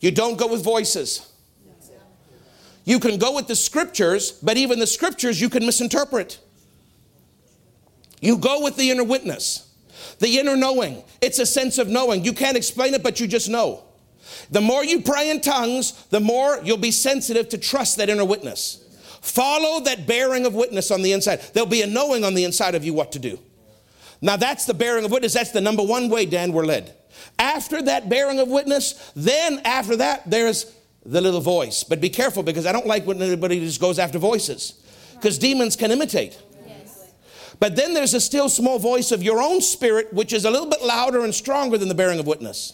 [0.00, 1.28] You don't go with voices.
[2.84, 6.38] You can go with the scriptures, but even the scriptures you can misinterpret.
[8.20, 9.68] You go with the inner witness,
[10.20, 11.02] the inner knowing.
[11.20, 12.24] It's a sense of knowing.
[12.24, 13.82] You can't explain it, but you just know.
[14.52, 18.24] The more you pray in tongues, the more you'll be sensitive to trust that inner
[18.24, 18.84] witness.
[19.28, 21.40] Follow that bearing of witness on the inside.
[21.52, 23.38] There'll be a knowing on the inside of you what to do.
[24.22, 25.34] Now, that's the bearing of witness.
[25.34, 26.94] That's the number one way, Dan, we're led.
[27.38, 30.74] After that bearing of witness, then after that, there's
[31.04, 31.84] the little voice.
[31.84, 34.82] But be careful because I don't like when anybody just goes after voices
[35.14, 36.40] because demons can imitate.
[37.60, 40.68] But then there's a still small voice of your own spirit, which is a little
[40.68, 42.72] bit louder and stronger than the bearing of witness.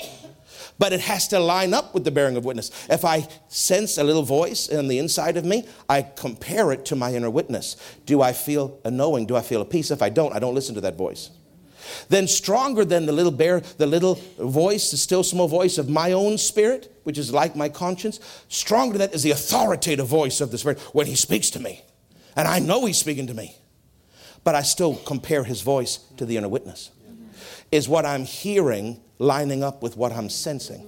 [0.79, 2.71] But it has to line up with the bearing of witness.
[2.91, 6.97] If I sense a little voice in the inside of me, I compare it to
[6.97, 7.77] my inner witness.
[8.07, 9.27] Do I feel a knowing?
[9.27, 9.91] Do I feel a peace?
[9.91, 11.31] If I don't, I don't listen to that voice.
[12.09, 16.13] Then stronger than the little bear, the little voice, the still small voice of my
[16.13, 20.51] own spirit, which is like my conscience, stronger than that is the authoritative voice of
[20.51, 21.83] the Spirit when He speaks to me.
[22.37, 23.57] And I know He's speaking to me.
[24.43, 26.91] But I still compare His voice to the inner witness.
[27.71, 30.87] Is what I'm hearing lining up with what I'm sensing?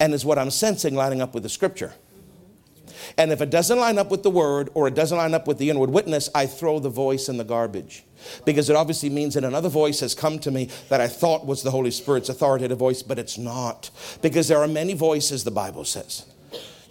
[0.00, 1.92] And is what I'm sensing lining up with the scripture?
[3.16, 5.58] And if it doesn't line up with the word or it doesn't line up with
[5.58, 8.04] the inward witness, I throw the voice in the garbage.
[8.44, 11.62] Because it obviously means that another voice has come to me that I thought was
[11.62, 13.90] the Holy Spirit's authoritative voice, but it's not.
[14.22, 16.26] Because there are many voices, the Bible says.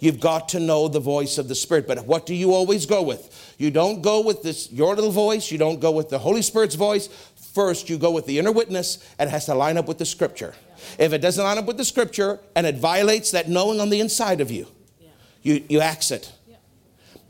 [0.00, 1.86] You've got to know the voice of the Spirit.
[1.86, 3.54] But what do you always go with?
[3.58, 6.74] You don't go with this your little voice, you don't go with the Holy Spirit's
[6.74, 7.08] voice.
[7.54, 10.04] First, you go with the inner witness and it has to line up with the
[10.04, 10.54] scripture.
[10.98, 14.00] If it doesn't line up with the scripture and it violates that knowing on the
[14.00, 14.66] inside of you,
[15.42, 16.32] you, you axe it.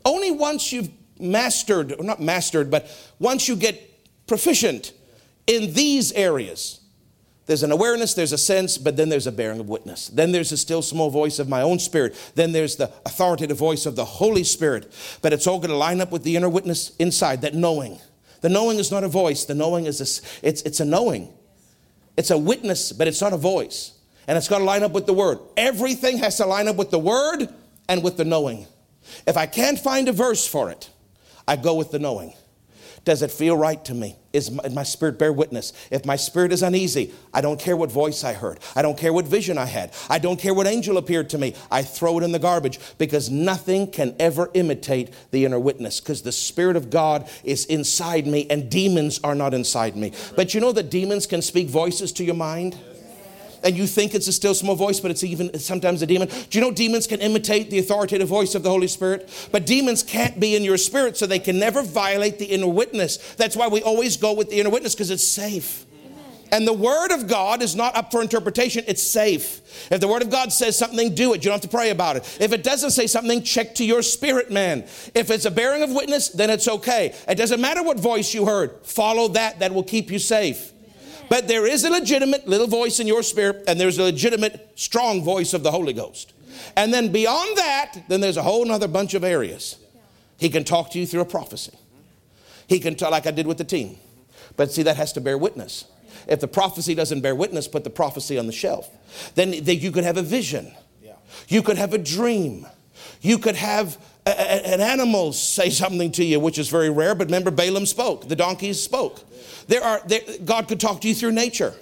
[0.03, 3.79] Only once you've mastered, or not mastered, but once you get
[4.25, 4.93] proficient
[5.45, 6.79] in these areas,
[7.45, 10.07] there's an awareness, there's a sense, but then there's a bearing of witness.
[10.07, 12.15] Then there's a still small voice of my own spirit.
[12.33, 14.91] Then there's the authoritative voice of the Holy Spirit.
[15.21, 17.99] But it's all going to line up with the inner witness inside, that knowing.
[18.45, 21.33] The knowing is not a voice, the knowing is a, it's, it's a knowing.
[22.15, 23.97] It's a witness, but it's not a voice.
[24.27, 25.39] And it's got to line up with the word.
[25.57, 27.49] Everything has to line up with the word
[27.89, 28.67] and with the knowing.
[29.25, 30.91] If I can't find a verse for it,
[31.47, 32.35] I go with the knowing.
[33.05, 34.15] Does it feel right to me?
[34.33, 35.73] Is my, my, spirit bear witness?
[35.91, 38.59] If my spirit is uneasy, I don't care what voice I heard.
[38.75, 39.93] I don't care what vision I had.
[40.09, 41.53] I don't care what angel appeared to me.
[41.69, 46.23] I throw it in the garbage because nothing can ever imitate the inner witness because
[46.23, 50.11] the Spirit of God is inside me and demons are not inside me.
[50.35, 52.75] But you know that demons can speak voices to your mind?
[53.65, 56.27] And you think it's a still small voice, but it's even sometimes a demon.
[56.27, 59.27] Do you know demons can imitate the authoritative voice of the Holy Spirit?
[59.51, 63.17] But demons can't be in your spirit, so they can never violate the inner witness.
[63.35, 65.85] That's why we always go with the inner witness because it's safe.
[66.51, 69.89] And the Word of God is not up for interpretation, it's safe.
[69.91, 71.37] If the Word of God says something, do it.
[71.37, 72.37] You don't have to pray about it.
[72.39, 74.83] If it doesn't say something, check to your spirit man.
[75.15, 77.15] If it's a bearing of witness, then it's okay.
[77.27, 80.71] It doesn't matter what voice you heard, follow that, that will keep you safe.
[81.29, 85.23] But there is a legitimate little voice in your spirit, and there's a legitimate strong
[85.23, 86.33] voice of the Holy Ghost.
[86.75, 89.77] And then beyond that, then there's a whole other bunch of areas.
[90.37, 91.77] He can talk to you through a prophecy.
[92.67, 93.97] He can talk like I did with the team.
[94.57, 95.85] But see, that has to bear witness.
[96.27, 98.89] If the prophecy doesn't bear witness, put the prophecy on the shelf.
[99.35, 100.73] Then, then you could have a vision.
[101.47, 102.65] You could have a dream.
[103.21, 107.13] You could have a, a, an animal say something to you, which is very rare.
[107.15, 108.27] But remember, Balaam spoke.
[108.27, 109.21] The donkeys spoke.
[109.67, 111.73] There are there, God could talk to you through nature.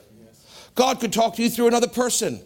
[0.75, 2.41] God could talk to you through another person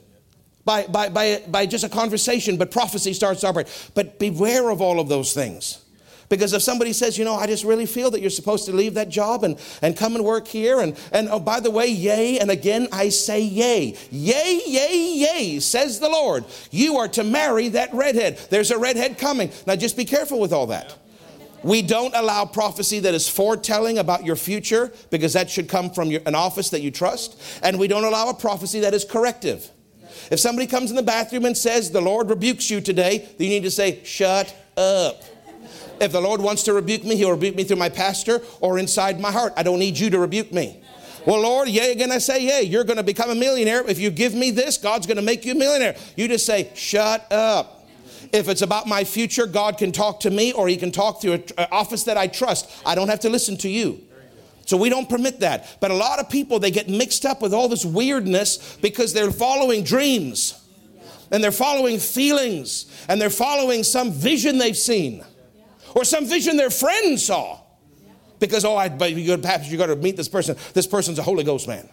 [0.66, 3.92] by, by, by, by just a conversation, but prophecy starts to operate.
[3.96, 5.84] But beware of all of those things.
[6.30, 8.96] Because if somebody says, you know, I just really feel that you're supposed to leave
[8.96, 12.38] that job and, and come and work here, and, and oh, by the way, yay,
[12.38, 13.96] and again I say yay.
[14.12, 16.44] Yay, yay, yay, says the Lord.
[16.70, 18.38] You are to marry that redhead.
[18.50, 19.52] There's a redhead coming.
[19.66, 20.98] Now just be careful with all that.
[21.64, 26.12] We don't allow prophecy that is foretelling about your future because that should come from
[26.12, 27.42] your, an office that you trust.
[27.64, 29.70] And we don't allow a prophecy that is corrective.
[30.32, 33.64] If somebody comes in the bathroom and says, The Lord rebukes you today, you need
[33.64, 35.24] to say, Shut up.
[36.00, 39.20] If the Lord wants to rebuke me, He'll rebuke me through my pastor or inside
[39.20, 39.54] my heart.
[39.58, 40.84] I don't need you to rebuke me.
[41.26, 43.86] Well, Lord, yea, again I say, yea, you're going to become a millionaire.
[43.88, 45.98] If you give me this, God's going to make you a millionaire.
[46.16, 47.77] You just say, Shut up.
[48.34, 51.34] If it's about my future, God can talk to me or He can talk through
[51.34, 52.70] an office that I trust.
[52.86, 54.02] I don't have to listen to you.
[54.66, 55.78] So we don't permit that.
[55.80, 59.32] But a lot of people, they get mixed up with all this weirdness because they're
[59.32, 60.62] following dreams
[61.32, 65.24] and they're following feelings and they're following some vision they've seen
[65.96, 67.60] or some vision their friend saw.
[68.40, 70.58] Because, oh, I, but you go, you got to meet this person.
[70.74, 71.90] This person's a Holy Ghost man.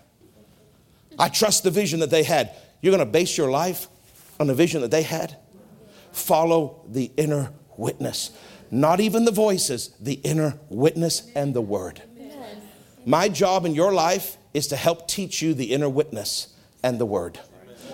[1.19, 2.55] I trust the vision that they had.
[2.81, 3.87] You're going to base your life
[4.41, 5.37] on the vision that they had?
[6.15, 8.31] Follow the inner witness.
[8.71, 12.03] Not even the voices, the inner witness and the word.
[13.07, 17.07] My job in your life is to help teach you the inner witness and the
[17.07, 17.39] word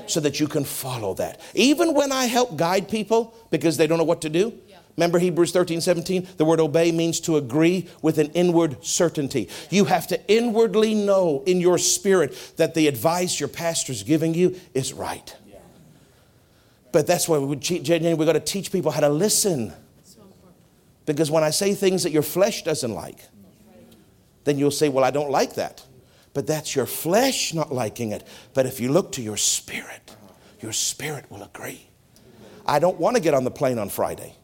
[0.06, 1.40] so that you can follow that.
[1.54, 4.52] Even when I help guide people because they don't know what to do.
[4.96, 6.28] Remember Hebrews 13, 17?
[6.36, 9.48] The word obey means to agree with an inward certainty.
[9.70, 14.56] You have to inwardly know in your spirit that the advice your pastor's giving you
[14.74, 15.34] is right.
[16.92, 19.72] But that's why we would we've got to teach people how to listen.
[21.06, 23.18] Because when I say things that your flesh doesn't like,
[24.44, 25.84] then you'll say, Well, I don't like that.
[26.32, 28.26] But that's your flesh not liking it.
[28.54, 30.14] But if you look to your spirit,
[30.60, 31.88] your spirit will agree.
[32.66, 34.36] I don't want to get on the plane on Friday,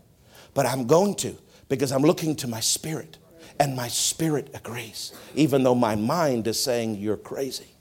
[0.55, 1.37] but I'm going to
[1.69, 3.19] because I'm looking to my spirit.
[3.59, 7.76] And my spirit agrees, even though my mind is saying, You're crazy.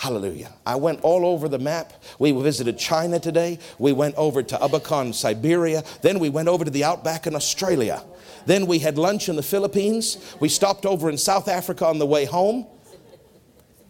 [0.00, 0.50] Hallelujah.
[0.64, 1.92] I went all over the map.
[2.18, 3.58] We visited China today.
[3.78, 5.84] We went over to Abakan, Siberia.
[6.00, 8.02] Then we went over to the outback in Australia.
[8.46, 10.16] Then we had lunch in the Philippines.
[10.40, 12.66] We stopped over in South Africa on the way home.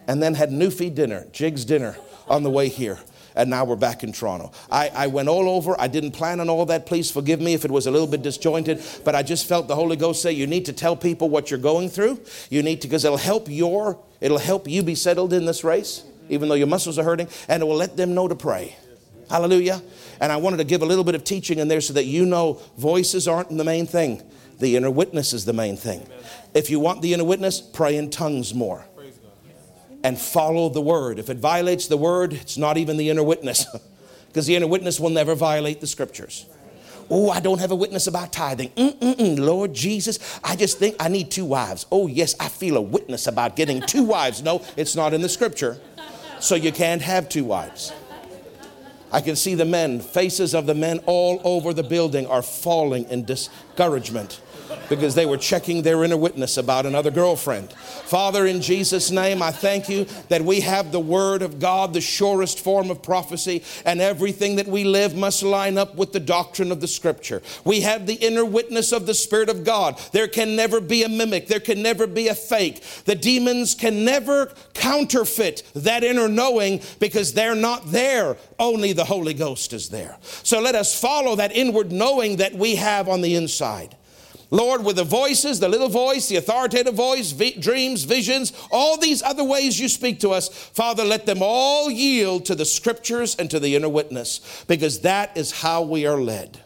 [0.08, 1.96] And then had Newfie dinner, Jiggs dinner
[2.26, 2.98] on the way here
[3.34, 4.52] and now we're back in Toronto.
[4.70, 5.80] I, I went all over.
[5.80, 6.86] I didn't plan on all that.
[6.86, 9.74] Please forgive me if it was a little bit disjointed, but I just felt the
[9.74, 12.20] Holy Ghost say, You need to tell people what you're going through.
[12.48, 16.04] You need to, because it'll help your, it'll help you be settled in this race,
[16.28, 18.76] even though your muscles are hurting, and it will let them know to pray.
[19.28, 19.80] Hallelujah.
[20.20, 22.26] And I wanted to give a little bit of teaching in there so that you
[22.26, 24.22] know voices aren't the main thing.
[24.58, 26.06] The inner witness is the main thing.
[26.52, 28.84] If you want the inner witness, pray in tongues more
[30.03, 31.18] and follow the word.
[31.18, 33.66] If it violates the word, it's not even the inner witness,
[34.28, 36.46] because the inner witness will never violate the scriptures.
[37.12, 38.70] Oh, I don't have a witness about tithing.
[38.70, 41.84] Mm-mm-mm, Lord Jesus, I just think I need two wives.
[41.90, 44.42] Oh, yes, I feel a witness about getting two wives.
[44.42, 45.80] No, it's not in the scripture.
[46.38, 47.92] So you can't have two wives.
[49.12, 53.05] I can see the men, faces of the men all over the building are falling
[53.11, 54.40] in discouragement
[54.88, 57.72] because they were checking their inner witness about another girlfriend.
[57.72, 62.00] Father, in Jesus' name, I thank you that we have the Word of God, the
[62.00, 66.72] surest form of prophecy, and everything that we live must line up with the doctrine
[66.72, 67.42] of the Scripture.
[67.64, 70.00] We have the inner witness of the Spirit of God.
[70.12, 72.82] There can never be a mimic, there can never be a fake.
[73.04, 78.36] The demons can never counterfeit that inner knowing because they're not there.
[78.58, 80.16] Only the Holy Ghost is there.
[80.42, 83.96] So let us follow that inward knowing that we have on the inside.
[84.51, 89.44] Lord, with the voices, the little voice, the authoritative voice, dreams, visions, all these other
[89.44, 93.61] ways you speak to us, Father, let them all yield to the scriptures and to
[93.61, 96.61] the inner witness because that is how we are led.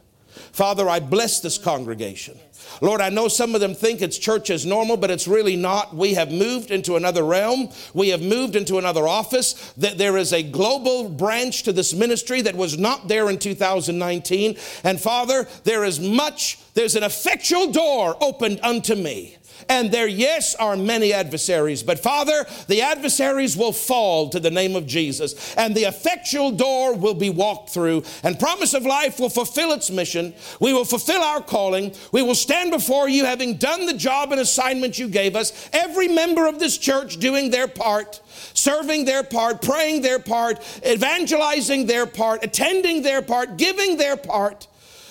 [0.53, 2.39] Father, I bless this congregation.
[2.81, 5.95] Lord, I know some of them think it's church as normal, but it's really not.
[5.95, 7.69] We have moved into another realm.
[7.93, 9.73] We have moved into another office.
[9.77, 14.57] That there is a global branch to this ministry that was not there in 2019.
[14.83, 19.39] And Father, there is much, there's an effectual door opened unto me.
[19.69, 21.83] And there, yes, are many adversaries.
[21.83, 26.95] But Father, the adversaries will fall to the name of Jesus, and the effectual door
[26.95, 30.35] will be walked through, and Promise of Life will fulfill its mission.
[30.61, 31.95] We will fulfill our calling.
[32.13, 35.69] We will stand before you having done the job and assignment you gave us.
[35.73, 38.21] Every member of this church doing their part
[38.53, 44.67] serving their part, praying their part, evangelizing their part, attending their part, giving their part.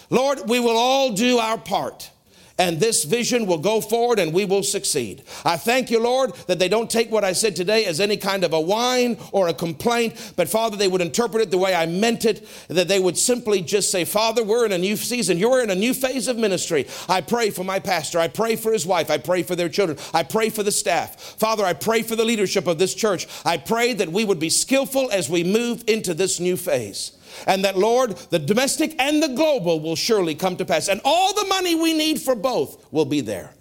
[0.09, 2.09] Lord, we will all do our part
[2.57, 5.23] and this vision will go forward and we will succeed.
[5.43, 8.43] I thank you, Lord, that they don't take what I said today as any kind
[8.43, 11.85] of a whine or a complaint, but Father, they would interpret it the way I
[11.87, 15.37] meant it, that they would simply just say, Father, we're in a new season.
[15.37, 16.87] You're in a new phase of ministry.
[17.09, 18.19] I pray for my pastor.
[18.19, 19.09] I pray for his wife.
[19.09, 19.97] I pray for their children.
[20.13, 21.19] I pray for the staff.
[21.19, 23.27] Father, I pray for the leadership of this church.
[23.45, 27.13] I pray that we would be skillful as we move into this new phase
[27.47, 30.87] and that, Lord, the domestic and the global will surely come to pass.
[30.87, 33.51] And all the money we need for both will be there.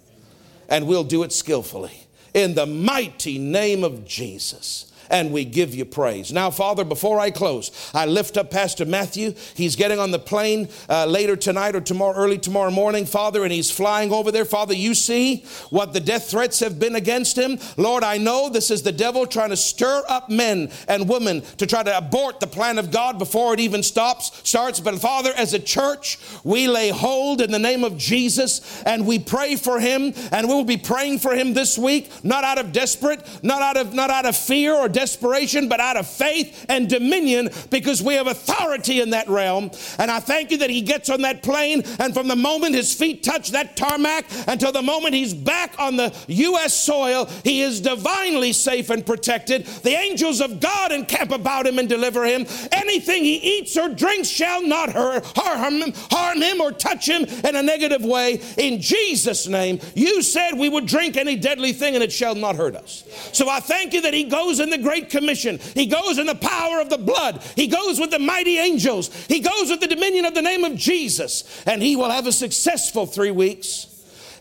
[0.69, 2.07] And we'll do it skillfully.
[2.33, 6.33] In the mighty name of Jesus and we give you praise.
[6.33, 9.35] Now, Father, before I close, I lift up Pastor Matthew.
[9.53, 13.51] He's getting on the plane uh, later tonight or tomorrow, early tomorrow morning, Father, and
[13.51, 14.43] he's flying over there.
[14.43, 17.59] Father, you see what the death threats have been against him.
[17.77, 21.67] Lord, I know this is the devil trying to stir up men and women to
[21.67, 24.79] try to abort the plan of God before it even stops, starts.
[24.79, 29.19] But Father, as a church, we lay hold in the name of Jesus and we
[29.19, 32.71] pray for him, and we will be praying for him this week, not out of
[32.71, 36.89] desperate, not out of not out of fear or desperation, but out of faith and
[36.89, 39.71] dominion because we have authority in that realm.
[39.99, 42.93] And I thank you that he gets on that plane, and from the moment his
[42.93, 46.73] feet touch that tarmac until the moment he's back on the U.S.
[46.73, 49.65] soil, he is divinely safe and protected.
[49.65, 52.45] The angels of God encamp about him and deliver him.
[52.71, 57.55] Anything he eats or drinks shall not harm, him, harm him or touch him in
[57.55, 58.41] a negative way.
[58.57, 62.55] In Jesus' name, you said we would drink any deadly thing and it shall not
[62.55, 63.03] hurt us.
[63.33, 65.59] So I thank you that he goes in the Great Commission.
[65.73, 67.41] He goes in the power of the blood.
[67.55, 69.09] He goes with the mighty angels.
[69.25, 71.63] He goes with the dominion of the name of Jesus.
[71.65, 73.87] And he will have a successful three weeks.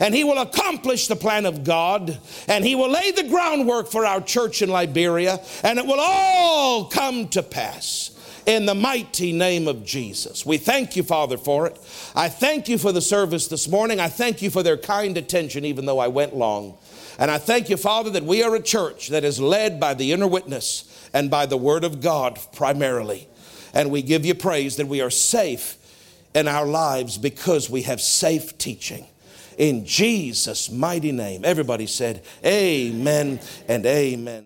[0.01, 2.19] And he will accomplish the plan of God.
[2.49, 5.41] And he will lay the groundwork for our church in Liberia.
[5.63, 8.11] And it will all come to pass
[8.47, 10.45] in the mighty name of Jesus.
[10.45, 11.79] We thank you, Father, for it.
[12.15, 14.01] I thank you for the service this morning.
[14.01, 16.77] I thank you for their kind attention, even though I went long.
[17.23, 20.11] And I thank you, Father, that we are a church that is led by the
[20.11, 23.29] inner witness and by the Word of God primarily.
[23.73, 25.77] And we give you praise that we are safe
[26.35, 29.07] in our lives because we have safe teaching.
[29.57, 31.45] In Jesus' mighty name.
[31.45, 34.41] Everybody said, Amen and Amen.